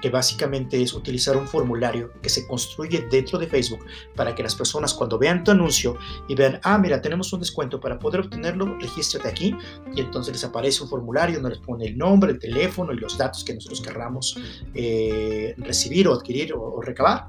que 0.00 0.10
básicamente 0.10 0.80
es 0.80 0.94
utilizar 0.94 1.36
un 1.36 1.46
formulario 1.46 2.12
que 2.22 2.28
se 2.28 2.46
construye 2.46 3.06
dentro 3.10 3.38
de 3.38 3.46
Facebook 3.46 3.84
para 4.16 4.34
que 4.34 4.42
las 4.42 4.54
personas 4.54 4.94
cuando 4.94 5.18
vean 5.18 5.44
tu 5.44 5.50
anuncio 5.50 5.96
y 6.28 6.34
vean, 6.34 6.58
ah, 6.62 6.78
mira, 6.78 7.02
tenemos 7.02 7.32
un 7.32 7.40
descuento 7.40 7.78
para 7.80 7.98
poder 7.98 8.20
obtenerlo, 8.20 8.78
regístrate 8.78 9.28
aquí 9.28 9.54
y 9.94 10.00
entonces 10.00 10.34
les 10.34 10.44
aparece 10.44 10.82
un 10.82 10.88
formulario 10.88 11.36
donde 11.36 11.56
les 11.56 11.66
pone 11.66 11.86
el 11.86 11.98
nombre, 11.98 12.32
el 12.32 12.38
teléfono 12.38 12.92
y 12.92 12.96
los 12.96 13.18
datos 13.18 13.44
que 13.44 13.54
nosotros 13.54 13.80
querramos 13.80 14.38
eh, 14.74 15.54
recibir 15.58 16.08
o 16.08 16.14
adquirir 16.14 16.54
o 16.54 16.80
recabar 16.80 17.28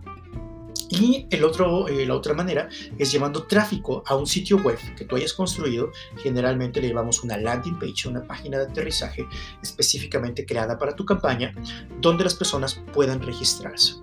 y 0.92 1.28
el 1.30 1.44
otro, 1.44 1.88
eh, 1.88 2.06
la 2.06 2.16
otra 2.16 2.34
manera 2.34 2.68
es 2.98 3.12
llevando 3.12 3.44
tráfico 3.44 4.04
a 4.06 4.16
un 4.16 4.28
sitio 4.28 4.58
web 4.58 4.78
que 4.98 5.06
tú 5.06 5.16
hayas 5.16 5.34
construido. 5.34 5.92
Generalmente 6.18 6.82
le 6.82 6.90
llevamos 6.90 7.24
una 7.24 7.38
landing 7.38 7.80
page, 7.80 8.08
una 8.08 8.24
página 8.24 8.58
de 8.58 8.66
aterrizaje 8.66 9.26
específicamente 9.64 10.46
creada 10.46 10.78
para 10.78 10.96
tu 10.96 11.06
campaña, 11.06 11.54
donde 12.00 12.26
las 12.26 12.36
personas 12.36 12.82
puedan 12.94 13.22
registrarse. 13.22 13.96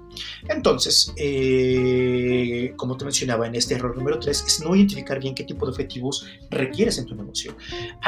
Entonces, 0.48 1.12
eh, 1.16 2.72
como 2.76 2.96
te 2.96 3.04
mencionaba 3.04 3.46
en 3.46 3.54
este 3.54 3.74
error 3.74 3.96
número 3.96 4.18
3, 4.18 4.44
es 4.46 4.60
no 4.60 4.74
identificar 4.74 5.20
bien 5.20 5.34
qué 5.34 5.44
tipo 5.44 5.66
de 5.66 5.72
objetivos 5.72 6.26
requieres 6.50 6.98
en 6.98 7.06
tu 7.06 7.14
negocio. 7.14 7.56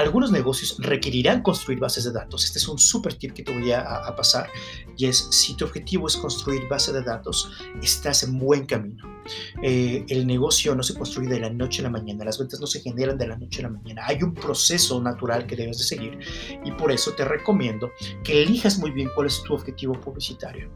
Algunos 0.01 0.33
negocios 0.33 0.77
requerirán 0.79 1.43
construir 1.43 1.79
bases 1.79 2.05
de 2.05 2.13
datos. 2.13 2.47
Este 2.47 2.59
es 2.59 2.67
un 2.67 2.79
super 2.79 3.13
tip 3.13 3.35
que 3.35 3.43
te 3.43 3.53
voy 3.53 3.71
a, 3.71 3.85
pasar 4.17 4.49
y 4.97 5.05
es 5.05 5.29
si 5.31 5.55
tu 5.55 5.67
objetivo 5.67 6.07
es 6.07 6.17
construir 6.17 6.67
base 6.71 6.91
de 6.91 7.03
datos, 7.03 7.53
estás 7.83 8.23
en 8.23 8.39
buen 8.39 8.65
camino. 8.65 9.20
Eh, 9.63 10.05
el 10.09 10.27
negocio 10.27 10.75
no 10.75 10.83
se 10.83 10.95
construye 10.95 11.29
de 11.29 11.41
la 11.41 11.51
noche 11.51 11.81
a 11.81 11.85
la 11.85 11.91
mañana, 11.91 12.25
las 12.25 12.39
ventas 12.39 12.61
no 12.61 12.67
se 12.67 12.81
generan 12.81 13.19
de 13.19 13.27
la 13.27 13.37
noche 13.37 13.61
a 13.61 13.63
la 13.65 13.71
mañana. 13.71 14.03
Hay 14.07 14.23
un 14.23 14.35
proceso 14.35 15.01
natural 15.01 15.47
que 15.47 15.57
debes 15.57 15.79
de 15.79 15.85
seguir 15.85 16.19
y 16.65 16.73
por 16.73 16.93
eso 16.93 17.13
te 17.13 17.25
recomiendo 17.25 17.91
que 18.25 18.43
elijas 18.43 18.79
muy 18.79 18.91
bien 18.91 19.11
cuál 19.15 19.27
es 19.27 19.43
tu 19.43 19.55
objetivo 19.55 19.95
publicitario. 20.01 20.71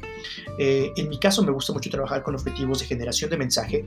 Eh, 0.58 0.92
en 0.96 1.08
mi 1.08 1.18
caso 1.18 1.42
me 1.42 1.52
gusta 1.52 1.72
mucho 1.72 1.90
trabajar 1.90 2.22
con 2.22 2.34
objetivos 2.34 2.80
de 2.80 2.86
generación 2.86 3.30
de 3.30 3.36
mensaje, 3.36 3.84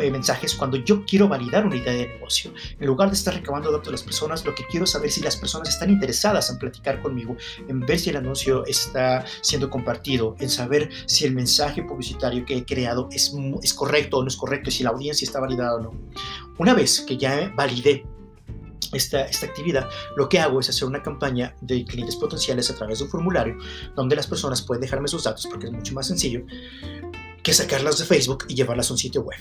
eh, 0.00 0.10
mensajes 0.10 0.54
cuando 0.54 0.76
yo 0.78 1.04
quiero 1.04 1.28
validar 1.28 1.66
una 1.66 1.76
idea 1.76 1.92
de 1.92 2.08
negocio. 2.08 2.52
En 2.78 2.86
lugar 2.86 3.08
de 3.08 3.14
estar 3.14 3.34
recabando 3.34 3.70
datos 3.70 3.86
de 3.86 3.92
las 3.92 4.02
personas, 4.02 4.44
lo 4.44 4.54
que 4.54 4.64
quiero 4.70 4.84
es 4.84 4.90
saber 4.90 5.10
si 5.10 5.20
las 5.20 5.36
personas 5.36 5.68
están 5.68 5.90
interesadas 5.90 6.50
en 6.50 6.58
platicar 6.58 7.00
conmigo, 7.02 7.36
en 7.68 7.80
ver 7.80 7.98
si 7.98 8.10
el 8.10 8.16
anuncio 8.16 8.64
está 8.66 9.24
siendo 9.42 9.70
compartido, 9.70 10.36
en 10.38 10.50
saber 10.50 10.90
si 11.06 11.24
el 11.24 11.34
mensaje 11.34 11.82
publicitario 11.82 12.44
que 12.44 12.56
he 12.56 12.64
creado 12.64 13.08
es, 13.12 13.32
es 13.62 13.74
correcto 13.74 13.99
o 14.12 14.22
no 14.22 14.28
es 14.28 14.36
correcto 14.36 14.70
y 14.70 14.72
si 14.72 14.82
la 14.82 14.90
audiencia 14.90 15.24
está 15.24 15.40
validada 15.40 15.76
o 15.76 15.80
no. 15.80 15.92
Una 16.58 16.74
vez 16.74 17.00
que 17.00 17.16
ya 17.16 17.52
validé 17.56 18.04
esta, 18.92 19.22
esta, 19.22 19.46
actividad, 19.46 19.88
lo 20.16 20.28
que 20.28 20.40
hago 20.40 20.60
es 20.60 20.68
hacer 20.68 20.88
una 20.88 21.02
campaña 21.02 21.54
de 21.60 21.84
clientes 21.84 22.16
potenciales 22.16 22.70
a 22.70 22.74
través 22.74 22.98
de 22.98 23.04
un 23.04 23.10
formulario 23.10 23.56
donde 23.94 24.16
las 24.16 24.26
personas 24.26 24.62
pueden 24.62 24.80
dejarme 24.80 25.08
sus 25.08 25.24
datos 25.24 25.46
porque 25.46 25.66
es 25.66 25.72
mucho 25.72 25.94
más 25.94 26.08
sencillo 26.08 26.42
que 27.42 27.52
sacarlas 27.52 27.98
de 27.98 28.04
Facebook 28.04 28.44
y 28.48 28.54
llevarlas 28.54 28.90
a 28.90 28.94
un 28.94 28.98
sitio 28.98 29.22
web 29.22 29.38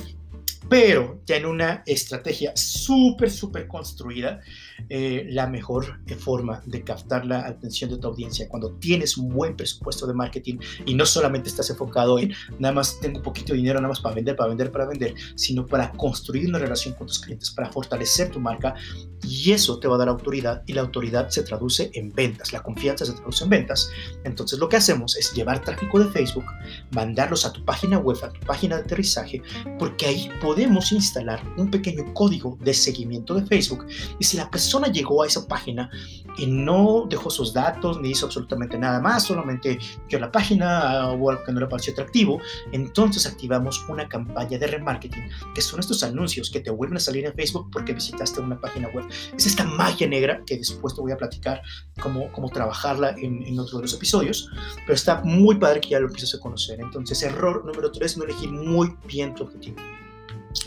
pero 0.70 1.22
ya 1.26 1.38
en 1.38 1.46
una 1.46 1.84
estrategia 1.86 2.54
súper, 2.56 3.30
súper 3.30 3.68
construida, 3.68 4.40
eh, 4.88 5.28
la 5.30 5.48
mejor 5.48 6.00
eh, 6.08 6.16
forma 6.16 6.62
de 6.66 6.84
captar 6.84 7.26
la 7.26 7.46
atención 7.46 7.90
de 7.90 7.98
tu 7.98 8.08
audiencia 8.08 8.48
cuando 8.48 8.74
tienes 8.76 9.18
un 9.18 9.30
buen 9.30 9.56
presupuesto 9.56 10.08
de 10.08 10.14
marketing 10.14 10.58
y 10.86 10.94
no 10.96 11.06
solamente 11.06 11.50
estás 11.50 11.70
enfocado 11.70 12.18
en 12.20 12.34
nada 12.60 12.74
más 12.74 13.00
tengo 13.00 13.22
poquito 13.22 13.54
dinero 13.54 13.80
nada 13.80 13.90
más 13.90 14.00
para 14.00 14.16
vender, 14.16 14.36
para 14.36 14.50
vender, 14.50 14.72
para 14.72 14.86
vender, 14.86 15.14
sino 15.36 15.66
para 15.66 15.92
construir 15.92 16.48
una 16.48 16.60
relación 16.60 16.94
con 16.94 17.08
tus 17.08 17.20
clientes, 17.20 17.52
para 17.52 17.72
fortalecer 17.72 18.30
tu 18.30 18.40
marca 18.40 18.76
y 19.24 19.52
eso 19.52 19.80
te 19.80 19.88
va 19.88 19.96
a 19.96 20.00
dar 20.00 20.10
autoridad 20.10 20.64
y 20.66 20.74
la 20.74 20.82
autoridad 20.82 21.30
se 21.30 21.44
traduce 21.44 21.92
en 21.94 22.12
ventas, 22.12 22.54
la 22.54 22.64
confianza 22.64 23.06
se 23.06 23.14
traduce 23.14 23.44
en 23.44 23.50
ventas. 23.50 23.90
Entonces 24.24 24.60
lo 24.60 24.70
que 24.70 24.78
hacemos 24.78 25.18
es 25.18 25.34
llevar 25.34 25.62
tráfico 25.62 26.00
de 26.00 26.10
Facebook, 26.12 26.46
mandarlos 26.92 27.46
a 27.46 27.52
tu 27.52 27.64
página 27.66 27.98
web, 27.98 28.18
a 28.24 28.32
tu 28.32 28.40
página 28.42 28.78
de 28.78 28.84
aterrizaje, 28.84 29.42
porque 29.78 30.06
ahí 30.06 30.30
podemos 30.40 30.92
instalar 30.92 31.42
un 31.58 31.70
pequeño 31.70 32.14
código 32.14 32.58
de 32.62 32.74
seguimiento 32.74 33.36
de 33.36 33.46
Facebook. 33.46 33.86
Y 34.20 34.24
si 34.24 34.38
la 34.38 34.50
persona 34.50 34.88
llegó 34.88 35.24
a 35.24 35.28
esa 35.28 35.48
página 35.48 35.90
y 36.38 36.48
no 36.48 37.06
dejó 37.10 37.30
sus 37.30 37.54
datos 37.54 38.00
ni 38.02 38.12
hizo 38.12 38.26
absolutamente 38.26 38.78
nada 38.78 39.00
más, 39.00 39.24
solamente 39.24 39.78
vio 40.08 40.20
la 40.20 40.32
página 40.32 41.10
o 41.10 41.30
algo 41.30 41.44
que 41.44 41.52
no 41.52 41.60
le 41.60 41.68
pareció 41.68 41.94
atractivo, 41.94 42.40
entonces 42.72 43.26
activamos 43.26 43.84
una 43.90 44.08
campaña 44.08 44.58
de 44.58 44.68
remarketing, 44.68 45.30
que 45.54 45.62
son 45.62 45.80
estos 45.80 46.04
anuncios 46.04 46.50
que 46.50 46.60
te 46.60 46.70
vuelven 46.70 46.98
a 46.98 47.00
salir 47.00 47.26
en 47.26 47.34
Facebook 47.34 47.70
porque 47.72 47.94
visitaste 47.94 48.42
una 48.42 48.60
página 48.60 48.90
web. 48.90 49.06
Es 49.36 49.46
esta 49.46 49.64
magia 49.64 50.08
negra 50.08 50.42
que 50.46 50.58
después 50.58 50.96
te 50.96 51.02
voy 51.02 51.12
a 51.12 51.18
platicar 51.18 51.62
cómo, 52.02 52.32
cómo 52.32 52.50
trabajarla 52.50 53.16
en, 53.18 53.44
en 53.44 53.60
otro 53.60 53.78
de 53.80 53.84
los 53.84 53.94
episodios, 53.94 54.50
pero 54.86 54.94
está 54.94 55.22
muy 55.24 55.58
padre 55.58 55.82
que 55.82 55.90
ya 55.90 56.00
lo 56.00 56.08
empieces 56.08 56.36
a 56.36 56.40
conocer. 56.40 56.80
Entonces, 56.80 57.22
error 57.24 57.66
número 57.66 57.92
3, 57.92 58.18
no 58.18 58.24
elegir 58.24 58.52
muy 58.52 58.96
bien 59.08 59.36
tu 59.36 59.44
objetivo. 59.44 59.78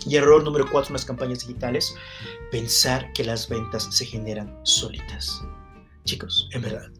Y 0.06 0.16
error 0.16 0.44
número 0.44 0.66
4 0.70 0.88
en 0.88 0.94
las 0.94 1.04
campañas 1.04 1.40
digitales, 1.40 1.94
pensar 2.50 3.12
que 3.12 3.24
las 3.24 3.48
ventas 3.48 3.88
se 3.90 4.04
generan 4.04 4.58
solitas. 4.64 5.42
Chicos, 6.04 6.48
en 6.52 6.62
verdad, 6.62 6.90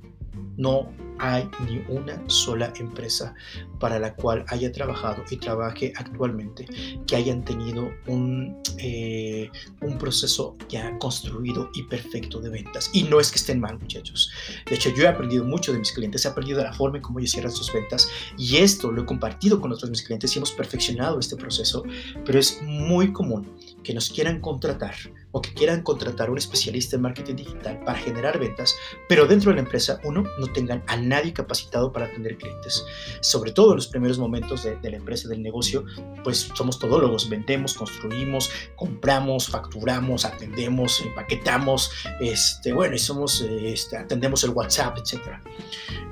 no 0.57 0.93
hay 1.19 1.49
ni 1.69 1.85
una 1.89 2.21
sola 2.29 2.73
empresa 2.79 3.35
para 3.79 3.99
la 3.99 4.15
cual 4.15 4.45
haya 4.49 4.73
trabajado 4.73 5.23
y 5.31 5.37
trabaje 5.37 5.93
actualmente 5.97 6.67
que 7.07 7.17
hayan 7.17 7.45
tenido 7.45 7.91
un, 8.09 8.61
eh, 8.79 9.49
un 9.83 9.99
proceso 9.99 10.57
ya 10.69 10.99
construido 10.99 11.71
y 11.75 11.85
perfecto 11.85 12.41
de 12.41 12.51
ventas. 12.51 12.91
Y 12.93 13.05
no 13.05 13.21
es 13.21 13.31
que 13.31 13.39
estén 13.39 13.61
mal, 13.61 13.79
muchachos. 13.79 14.33
De 14.69 14.75
hecho, 14.75 14.91
yo 14.91 15.05
he 15.05 15.09
aprendido 15.09 15.45
mucho 15.45 15.73
de 15.73 15.79
mis 15.79 15.93
clientes, 15.93 16.25
he 16.25 16.29
aprendido 16.29 16.59
de 16.59 16.65
la 16.65 16.73
forma 16.73 16.97
en 16.97 17.03
cómo 17.03 17.21
ellos 17.21 17.31
cierran 17.31 17.53
sus 17.53 17.73
ventas 17.73 18.09
y 18.37 18.57
esto 18.57 18.91
lo 18.91 19.03
he 19.03 19.07
compartido 19.07 19.61
con 19.61 19.73
otros 19.73 19.91
mis 19.91 20.03
clientes 20.03 20.35
y 20.35 20.39
hemos 20.39 20.53
perfeccionado 20.53 21.21
este 21.21 21.37
proceso, 21.37 21.85
pero 22.25 22.39
es 22.39 22.61
muy 22.63 23.13
común 23.13 23.49
que 23.85 23.95
nos 23.95 24.11
quieran 24.11 24.41
contratar 24.41 24.95
o 25.33 25.41
que 25.41 25.53
quieran 25.53 25.83
contratar 25.83 26.29
a 26.29 26.33
un 26.33 26.39
especialista 26.39 26.97
en 26.97 27.03
marketing 27.03 27.37
digital 27.37 27.81
para 27.85 27.99
generar 27.99 28.39
ventas, 28.39 28.77
pero 29.09 29.27
dentro 29.27 29.51
de 29.51 29.57
la 29.57 29.63
empresa, 29.63 29.99
uno, 30.05 30.25
no 30.39 30.47
tengan 30.53 30.83
a 30.87 30.97
nadie 30.97 31.33
capacitado 31.33 31.91
para 31.93 32.07
atender 32.07 32.37
clientes. 32.37 32.85
Sobre 33.21 33.53
todo 33.53 33.71
en 33.71 33.77
los 33.77 33.89
primeros 33.89 34.19
momentos 34.19 34.63
de, 34.63 34.79
la 34.83 34.97
empresa, 34.97 35.29
del 35.29 35.43
negocio, 35.43 35.85
pues 36.23 36.51
somos 36.55 36.79
todólogos, 36.79 37.29
vendemos, 37.29 37.75
construimos, 37.75 38.51
compramos, 38.77 39.49
facturamos, 39.49 40.25
atendemos, 40.25 41.01
empaquetamos, 41.01 41.91
este, 42.21 42.73
bueno, 42.73 42.95
y 42.95 42.99
somos, 42.99 43.41
este, 43.41 43.97
atendemos 43.97 44.45
el 44.45 44.51
WhatsApp, 44.51 44.99
etc. 44.99 45.41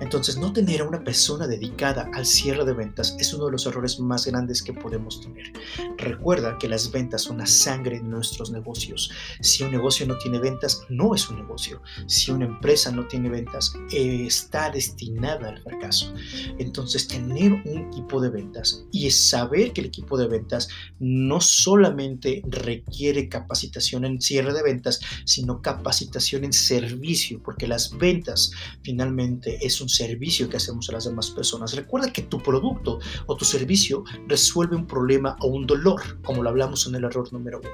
Entonces, 0.01 0.39
no 0.39 0.53
tener 0.53 0.81
a 0.81 0.85
una 0.85 1.05
persona 1.05 1.47
dedicada 1.47 2.11
al 2.15 2.25
cierre 2.25 2.65
de 2.65 2.73
ventas 2.73 3.15
es 3.19 3.35
uno 3.35 3.47
de 3.47 3.53
los 3.53 3.67
errores 3.67 4.01
más 4.01 4.27
grandes 4.27 4.63
que 4.63 4.73
podemos 4.73 5.21
tener. 5.21 5.53
Recuerda 5.99 6.57
que 6.59 6.69
las 6.69 6.91
ventas 6.91 7.23
son 7.23 7.39
la 7.39 7.47
sangre 7.47 7.99
de 7.99 8.05
nuestros 8.05 8.51
negocios 8.51 9.10
si 9.41 9.63
un 9.63 9.71
negocio 9.71 10.07
no 10.07 10.19
tiene 10.19 10.39
ventas, 10.39 10.83
no 10.89 11.15
es 11.15 11.29
un 11.29 11.37
negocio. 11.37 11.83
Si 12.07 12.31
una 12.31 12.47
empresa 12.47 12.91
no 12.91 13.07
tiene 13.07 13.29
ventas, 13.29 13.75
está 13.91 14.71
destinada 14.71 15.49
al 15.49 15.63
fracaso. 15.63 16.13
Entonces, 16.59 17.09
tener 17.09 17.53
un 17.53 17.89
equipo 17.89 18.21
de 18.21 18.31
ventas 18.31 18.85
y 18.93 19.11
saber 19.11 19.73
que 19.73 19.81
el 19.81 19.89
equipo 19.89 20.17
de 20.17 20.29
ventas 20.29 20.69
no 20.99 21.41
solamente 21.41 22.43
requiere 22.47 23.29
capacitación 23.29 24.05
en 24.05 24.21
cierre 24.21 24.53
de 24.53 24.63
ventas, 24.63 25.01
sino 25.25 25.63
capacitación 25.63 26.45
en 26.45 26.53
servicio, 26.53 27.43
porque 27.43 27.67
las 27.67 27.97
ventas 27.97 28.53
finalmente 28.83 29.59
es 29.65 29.81
un 29.81 29.89
servicio 29.89 30.49
que 30.49 30.57
hacemos 30.57 30.89
a 30.89 30.93
las 30.93 31.05
demás 31.05 31.31
personas. 31.31 31.75
Recuerda 31.75 32.13
que 32.13 32.23
tu 32.23 32.43
producto 32.43 32.99
o 33.27 33.37
tu 33.37 33.45
servicio 33.45 34.05
resuelve 34.27 34.77
un 34.77 34.87
problema 34.87 35.37
o 35.41 35.49
un 35.49 35.67
dolor, 35.67 36.21
como 36.23 36.43
lo 36.43 36.51
hablamos 36.51 36.87
en 36.87 36.95
el 36.95 37.05
error 37.05 37.33
número 37.33 37.61
uno. 37.61 37.71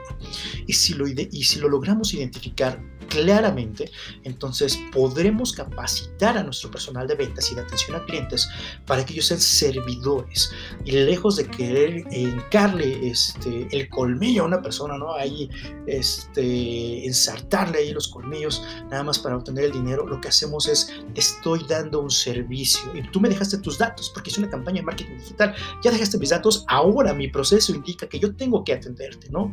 Y 0.66 0.72
si 0.72 0.94
lo, 0.94 1.06
y 1.30 1.44
si 1.44 1.60
lo 1.60 1.68
logramos 1.68 2.14
identificar 2.14 2.80
claramente, 3.08 3.90
entonces 4.24 4.78
podremos 4.92 5.52
capacitar 5.52 6.36
a 6.38 6.42
nuestro 6.42 6.70
personal 6.70 7.06
de 7.06 7.14
ventas 7.14 7.50
y 7.50 7.54
de 7.54 7.62
atención 7.62 7.96
a 7.96 8.04
clientes 8.04 8.48
para 8.86 9.04
que 9.04 9.12
ellos 9.12 9.26
sean 9.26 9.40
servidores 9.40 10.52
y 10.84 10.92
lejos 10.92 11.36
de 11.36 11.46
querer 11.46 12.04
encarle 12.10 13.08
este, 13.08 13.68
el 13.70 13.88
colmillo 13.88 14.42
a 14.42 14.46
una 14.46 14.62
persona, 14.62 14.98
¿no? 14.98 15.14
Ahí, 15.14 15.48
este, 15.86 17.06
ensartarle 17.06 17.78
ahí 17.78 17.92
los 17.92 18.08
colmillos 18.08 18.62
nada 18.90 19.02
más 19.02 19.18
para 19.18 19.36
obtener 19.36 19.64
el 19.64 19.72
dinero, 19.72 20.06
lo 20.06 20.20
que 20.20 20.28
hacemos 20.28 20.66
es 20.68 20.92
estoy 21.14 21.64
dando 21.68 22.00
un 22.00 22.10
servicio 22.10 22.94
y 22.94 23.02
tú 23.10 23.20
me 23.20 23.28
dejaste 23.28 23.58
tus 23.58 23.78
datos 23.78 24.10
porque 24.12 24.30
es 24.30 24.38
una 24.38 24.48
campaña 24.48 24.80
de 24.80 24.86
marketing 24.86 25.18
digital, 25.18 25.54
ya 25.82 25.90
dejaste 25.90 26.18
mis 26.18 26.30
datos, 26.30 26.64
ahora 26.68 27.14
mi 27.14 27.28
proceso 27.28 27.74
indica 27.74 28.08
que 28.08 28.18
yo 28.18 28.34
tengo 28.34 28.64
que 28.64 28.72
atenderte, 28.72 29.28
¿no? 29.30 29.52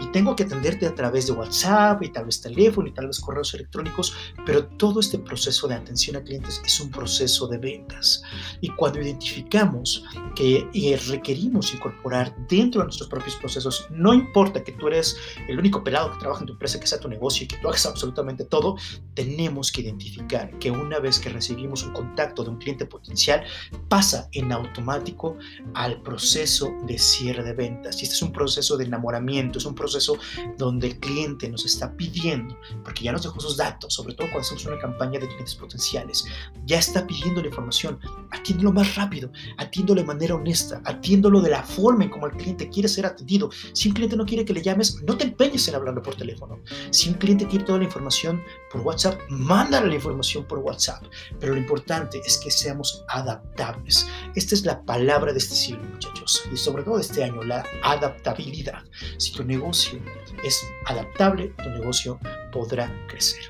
Y 0.00 0.06
tengo 0.12 0.34
que 0.36 0.44
atenderte 0.44 0.86
a 0.86 0.94
través 0.94 1.26
de 1.26 1.32
WhatsApp 1.32 2.02
y 2.02 2.08
tal 2.10 2.26
vez 2.26 2.40
teléfono 2.40 2.87
y 2.88 2.92
tal 2.92 3.06
vez 3.06 3.20
correos 3.20 3.54
electrónicos, 3.54 4.14
pero 4.44 4.66
todo 4.66 5.00
este 5.00 5.18
proceso 5.18 5.68
de 5.68 5.74
atención 5.74 6.16
a 6.16 6.22
clientes 6.22 6.60
es 6.64 6.80
un 6.80 6.90
proceso 6.90 7.46
de 7.46 7.58
ventas. 7.58 8.22
Y 8.60 8.70
cuando 8.70 9.00
identificamos 9.00 10.04
que 10.34 10.68
requerimos 11.08 11.74
incorporar 11.74 12.34
dentro 12.48 12.80
de 12.80 12.86
nuestros 12.86 13.08
propios 13.08 13.36
procesos, 13.36 13.86
no 13.90 14.14
importa 14.14 14.62
que 14.62 14.72
tú 14.72 14.88
eres 14.88 15.16
el 15.48 15.58
único 15.58 15.82
pelado 15.82 16.12
que 16.12 16.18
trabaja 16.18 16.40
en 16.40 16.46
tu 16.46 16.52
empresa, 16.54 16.80
que 16.80 16.86
sea 16.86 17.00
tu 17.00 17.08
negocio 17.08 17.44
y 17.44 17.48
que 17.48 17.56
tú 17.58 17.68
hagas 17.68 17.86
absolutamente 17.86 18.44
todo, 18.44 18.76
tenemos 19.14 19.72
que 19.72 19.82
identificar 19.82 20.58
que 20.58 20.70
una 20.70 20.98
vez 20.98 21.18
que 21.18 21.28
recibimos 21.28 21.82
un 21.82 21.92
contacto 21.92 22.44
de 22.44 22.50
un 22.50 22.58
cliente 22.58 22.86
potencial, 22.86 23.44
pasa 23.88 24.28
en 24.32 24.52
automático 24.52 25.36
al 25.74 26.00
proceso 26.02 26.74
de 26.86 26.98
cierre 26.98 27.42
de 27.42 27.52
ventas. 27.52 28.00
Y 28.00 28.04
este 28.04 28.14
es 28.14 28.22
un 28.22 28.32
proceso 28.32 28.76
de 28.76 28.84
enamoramiento, 28.84 29.58
es 29.58 29.64
un 29.64 29.74
proceso 29.74 30.18
donde 30.56 30.88
el 30.88 31.00
cliente 31.00 31.48
nos 31.48 31.64
está 31.64 31.96
pidiendo 31.96 32.58
porque 32.84 33.04
ya 33.04 33.12
nos 33.12 33.22
dejó 33.22 33.40
sus 33.40 33.56
datos, 33.56 33.94
sobre 33.94 34.14
todo 34.14 34.28
cuando 34.28 34.40
hacemos 34.40 34.66
una 34.66 34.78
campaña 34.78 35.18
de 35.18 35.26
clientes 35.26 35.54
potenciales. 35.54 36.24
Ya 36.64 36.78
está 36.78 37.06
pidiendo 37.06 37.40
la 37.40 37.48
información. 37.48 37.98
Atiéndelo 38.30 38.72
más 38.72 38.94
rápido, 38.96 39.30
atiéndolo 39.56 40.00
de 40.00 40.06
manera 40.06 40.34
honesta, 40.34 40.80
atiéndolo 40.84 41.40
de 41.40 41.50
la 41.50 41.62
forma 41.62 42.04
en 42.04 42.10
como 42.10 42.26
el 42.26 42.32
cliente 42.32 42.68
quiere 42.68 42.88
ser 42.88 43.06
atendido. 43.06 43.50
Si 43.72 43.88
un 43.88 43.94
cliente 43.94 44.16
no 44.16 44.26
quiere 44.26 44.44
que 44.44 44.52
le 44.52 44.62
llames, 44.62 45.02
no 45.02 45.16
te 45.16 45.24
empeñes 45.24 45.66
en 45.68 45.74
hablarle 45.74 46.00
por 46.00 46.14
teléfono. 46.14 46.60
Si 46.90 47.08
un 47.08 47.14
cliente 47.14 47.46
quiere 47.46 47.64
toda 47.64 47.78
la 47.78 47.84
información 47.84 48.42
por 48.70 48.82
WhatsApp, 48.82 49.18
mándale 49.28 49.88
la 49.88 49.94
información 49.94 50.44
por 50.44 50.58
WhatsApp. 50.58 51.04
Pero 51.40 51.54
lo 51.54 51.60
importante 51.60 52.20
es 52.24 52.38
que 52.38 52.50
seamos 52.50 53.04
adaptables. 53.08 54.06
Esta 54.34 54.54
es 54.54 54.64
la 54.64 54.82
palabra 54.84 55.32
de 55.32 55.38
este 55.38 55.54
siglo, 55.54 55.82
muchachos, 55.84 56.42
y 56.52 56.56
sobre 56.56 56.82
todo 56.82 56.96
de 56.96 57.02
este 57.02 57.24
año, 57.24 57.42
la 57.42 57.64
adaptabilidad. 57.82 58.82
Si 59.18 59.32
tu 59.32 59.44
negocio 59.44 60.00
es 60.44 60.64
adaptable, 60.86 61.54
tu 61.62 61.68
negocio 61.70 62.18
podrá 62.50 62.92
crecer. 63.08 63.42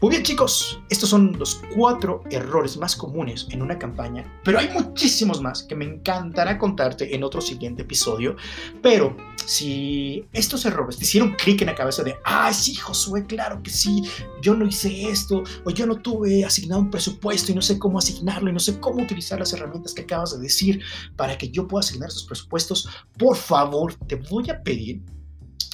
Muy 0.00 0.10
bien 0.10 0.22
chicos, 0.22 0.80
estos 0.88 1.08
son 1.08 1.38
los 1.38 1.62
cuatro 1.74 2.22
errores 2.30 2.76
más 2.76 2.96
comunes 2.96 3.46
en 3.50 3.62
una 3.62 3.78
campaña, 3.78 4.24
pero 4.42 4.58
hay 4.58 4.68
muchísimos 4.70 5.40
más 5.40 5.62
que 5.62 5.76
me 5.76 5.84
encantará 5.84 6.58
contarte 6.58 7.14
en 7.14 7.22
otro 7.22 7.40
siguiente 7.40 7.82
episodio. 7.82 8.36
Pero 8.82 9.16
si 9.44 10.26
estos 10.32 10.64
errores 10.64 10.96
te 10.96 11.04
hicieron 11.04 11.34
clic 11.34 11.60
en 11.60 11.68
la 11.68 11.74
cabeza 11.74 12.02
de, 12.02 12.16
ay 12.24 12.54
sí 12.54 12.74
Josué, 12.74 13.26
claro 13.26 13.62
que 13.62 13.70
sí, 13.70 14.02
yo 14.42 14.54
no 14.54 14.66
hice 14.66 15.08
esto, 15.08 15.42
o 15.64 15.70
yo 15.70 15.86
no 15.86 15.96
tuve 15.96 16.44
asignado 16.44 16.80
un 16.80 16.90
presupuesto 16.90 17.52
y 17.52 17.54
no 17.54 17.62
sé 17.62 17.78
cómo 17.78 17.98
asignarlo 17.98 18.50
y 18.50 18.52
no 18.52 18.60
sé 18.60 18.80
cómo 18.80 19.02
utilizar 19.02 19.38
las 19.38 19.52
herramientas 19.52 19.94
que 19.94 20.02
acabas 20.02 20.32
de 20.32 20.42
decir 20.42 20.82
para 21.16 21.38
que 21.38 21.50
yo 21.50 21.68
pueda 21.68 21.80
asignar 21.80 22.08
esos 22.08 22.24
presupuestos, 22.24 22.88
por 23.16 23.36
favor 23.36 23.94
te 24.06 24.16
voy 24.16 24.50
a 24.50 24.62
pedir 24.62 25.02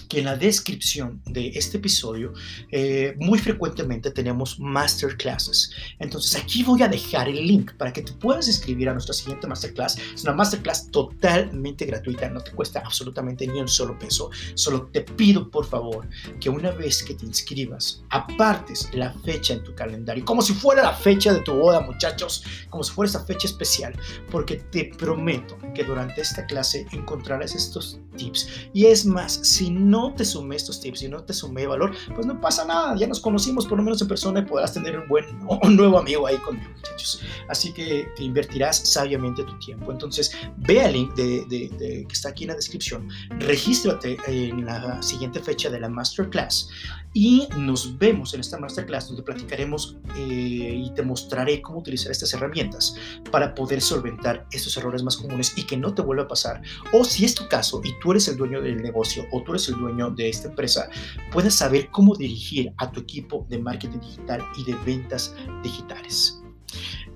que 0.09 0.21
en 0.21 0.27
la 0.27 0.37
descripción 0.37 1.21
de 1.27 1.49
este 1.55 1.79
episodio 1.79 2.33
eh, 2.71 3.15
muy 3.19 3.39
frecuentemente 3.39 4.11
tenemos 4.11 4.59
masterclasses. 4.59 5.71
Entonces 5.99 6.41
aquí 6.41 6.63
voy 6.63 6.83
a 6.83 6.89
dejar 6.89 7.29
el 7.29 7.47
link 7.47 7.73
para 7.73 7.93
que 7.93 8.03
te 8.03 8.13
puedas 8.13 8.47
inscribir 8.49 8.89
a 8.89 8.93
nuestra 8.93 9.15
siguiente 9.15 9.47
masterclass. 9.47 9.99
Es 10.15 10.23
una 10.23 10.33
masterclass 10.33 10.91
totalmente 10.91 11.85
gratuita, 11.87 12.29
no 12.29 12.41
te 12.41 12.53
cuesta 12.53 12.81
absolutamente 12.81 13.47
ni 13.47 13.61
un 13.61 13.69
solo 13.69 13.99
peso. 13.99 14.31
Solo 14.55 14.89
te 14.93 15.03
pido 15.03 15.51
por 15.51 15.67
favor 15.67 16.09
que 16.41 16.51
una 16.51 16.71
vez 16.71 17.03
que 17.03 17.15
te 17.15 17.27
inscribas, 17.27 18.03
apartes 18.11 18.89
la 18.93 19.13
fecha 19.25 19.55
en 19.55 19.65
tu 19.65 19.75
calendario, 19.75 20.25
como 20.25 20.43
si 20.43 20.53
fuera 20.53 20.83
la 20.83 20.95
fecha 20.95 21.33
de 21.33 21.41
tu 21.41 21.55
boda 21.55 21.81
muchachos, 21.81 22.45
como 22.71 22.83
si 22.83 22.93
fuera 22.93 23.09
esa 23.09 23.25
fecha 23.25 23.47
especial, 23.47 23.95
porque 24.31 24.57
te 24.57 24.93
prometo 24.97 25.59
que 25.75 25.85
durante 25.85 26.21
esta 26.21 26.47
clase 26.47 26.87
encontrarás 26.93 27.55
estos 27.55 28.01
tips. 28.17 28.49
Y 28.73 28.87
es 28.87 29.05
más, 29.05 29.35
si 29.43 29.71
no 29.71 30.15
te 30.15 30.25
sumé 30.25 30.57
estos 30.57 30.81
tips, 30.81 31.01
si 31.01 31.09
no 31.09 31.23
te 31.23 31.33
sumé 31.33 31.67
valor, 31.67 31.95
pues 32.15 32.27
no 32.27 32.41
pasa 32.41 32.65
nada, 32.65 32.97
ya 32.97 33.07
nos 33.07 33.21
conocimos 33.21 33.67
por 33.67 33.79
lo 33.79 33.85
menos 33.85 34.01
en 34.03 34.09
persona 34.09 34.41
y 34.41 34.45
podrás 34.45 34.73
tener 34.73 34.99
un 34.99 35.09
buen, 35.09 35.25
un 35.63 35.77
nuevo 35.77 35.99
amigo 35.99 36.27
ahí 36.27 36.37
conmigo, 36.39 36.71
muchachos. 36.75 37.23
Así 37.49 37.73
que 37.73 38.09
te 38.17 38.25
invertirás 38.25 38.77
sabiamente 38.77 39.45
tu 39.45 39.59
tiempo. 39.59 39.93
Entonces, 39.93 40.33
ve 40.57 40.83
al 40.83 40.93
link 40.93 41.15
de, 41.15 41.47
que 41.79 42.13
está 42.13 42.31
aquí 42.31 42.45
en 42.45 42.49
la 42.49 42.57
descripción, 42.57 43.09
regístrate 43.39 44.17
en 44.27 44.65
la 44.65 45.03
siguiente 45.03 45.41
fecha 45.41 45.71
de 45.71 45.81
la 45.81 45.89
masterclass 45.89 46.69
y 47.17 47.49
nos 47.57 47.97
vemos 47.97 48.35
en 48.35 48.41
esta 48.41 48.59
masterclass 48.59 49.09
donde 49.09 49.23
platicaremos 49.23 49.97
eh, 50.17 50.83
y 50.85 50.93
te 50.95 51.03
mostraré 51.03 51.63
cómo 51.63 51.79
utilizar 51.79 52.13
estas 52.13 52.35
herramientas 52.35 52.95
para 53.31 53.55
poder 53.55 53.81
solventar 53.81 54.47
estos 54.51 54.77
errores 54.77 55.03
más 55.03 55.17
comunes 55.17 55.55
y 55.57 55.63
que 55.63 55.79
no 55.79 55.95
te 55.95 56.03
vuelva 56.03 56.25
a 56.25 56.29
pasar. 56.29 56.61
O 56.93 57.05
si 57.05 57.25
es 57.25 57.35
tu 57.35 57.49
caso 57.49 57.81
y 57.83 57.99
tú 58.01 58.06
eres 58.13 58.29
el 58.29 58.37
dueño 58.37 58.61
del 58.63 58.83
negocio 58.83 59.27
o 59.33 59.43
tú 59.43 59.53
eres 59.53 59.69
el 59.69 59.77
dueño 59.77 60.11
de 60.11 60.29
esta 60.29 60.49
empresa, 60.49 60.89
puedes 61.33 61.55
saber 61.55 61.89
cómo 61.91 62.15
dirigir 62.15 62.73
a 62.79 62.91
tu 62.91 63.01
equipo 63.01 63.47
de 63.49 63.59
marketing 63.59 64.01
digital 64.01 64.43
y 64.57 64.65
de 64.65 64.77
ventas 64.85 65.35
digitales. 65.63 66.43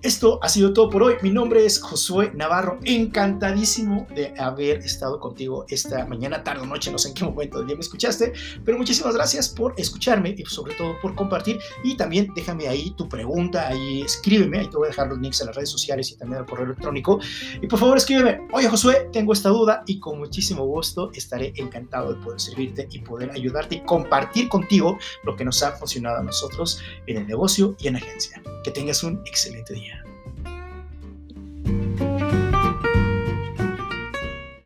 Esto 0.03 0.39
ha 0.41 0.49
sido 0.49 0.73
todo 0.73 0.89
por 0.89 1.03
hoy. 1.03 1.17
Mi 1.21 1.29
nombre 1.29 1.67
es 1.67 1.79
Josué 1.79 2.33
Navarro. 2.35 2.79
Encantadísimo 2.85 4.07
de 4.15 4.33
haber 4.39 4.79
estado 4.79 5.21
contigo 5.21 5.67
esta 5.69 6.07
mañana, 6.07 6.43
tarde 6.43 6.63
o 6.63 6.67
noche. 6.67 6.91
No 6.91 6.97
sé 6.97 7.09
en 7.09 7.15
qué 7.15 7.25
momento 7.25 7.59
del 7.59 7.67
día 7.67 7.77
me 7.77 7.83
escuchaste, 7.83 8.33
pero 8.65 8.79
muchísimas 8.79 9.15
gracias 9.15 9.51
por 9.51 9.75
escucharme 9.77 10.35
y 10.39 10.45
sobre 10.47 10.75
todo 10.75 10.99
por 11.03 11.15
compartir. 11.15 11.59
Y 11.85 11.99
también 11.99 12.33
déjame 12.35 12.67
ahí 12.67 12.95
tu 12.97 13.11
pregunta, 13.11 13.69
ahí 13.69 14.01
escríbeme. 14.01 14.61
Ahí 14.61 14.69
te 14.69 14.79
voy 14.79 14.87
a 14.87 14.89
dejar 14.89 15.09
los 15.09 15.19
links 15.19 15.43
a 15.43 15.45
las 15.45 15.55
redes 15.55 15.69
sociales 15.69 16.11
y 16.11 16.17
también 16.17 16.41
al 16.41 16.47
correo 16.47 16.65
electrónico. 16.65 17.21
Y 17.61 17.67
por 17.67 17.79
favor, 17.79 17.99
escríbeme. 17.99 18.49
Oye, 18.55 18.71
Josué, 18.71 19.11
tengo 19.13 19.35
esta 19.35 19.51
duda 19.51 19.83
y 19.87 20.01
con 20.01 20.19
muchísimo 20.19 20.65
gusto 20.65 21.11
estaré 21.13 21.53
encantado 21.57 22.15
de 22.15 22.25
poder 22.25 22.41
servirte 22.41 22.89
y 22.91 23.01
poder 23.01 23.33
ayudarte 23.33 23.75
y 23.75 23.81
compartir 23.83 24.49
contigo 24.49 24.99
lo 25.25 25.37
que 25.37 25.45
nos 25.45 25.63
ha 25.63 25.73
funcionado 25.73 26.21
a 26.21 26.23
nosotros 26.23 26.81
en 27.07 27.19
el 27.19 27.27
negocio 27.27 27.77
y 27.79 27.89
en 27.89 27.95
la 27.95 27.99
agencia. 27.99 28.43
Que 28.65 28.71
tengas 28.71 29.03
un 29.05 29.21
excelente 29.27 29.75
día. 29.75 29.90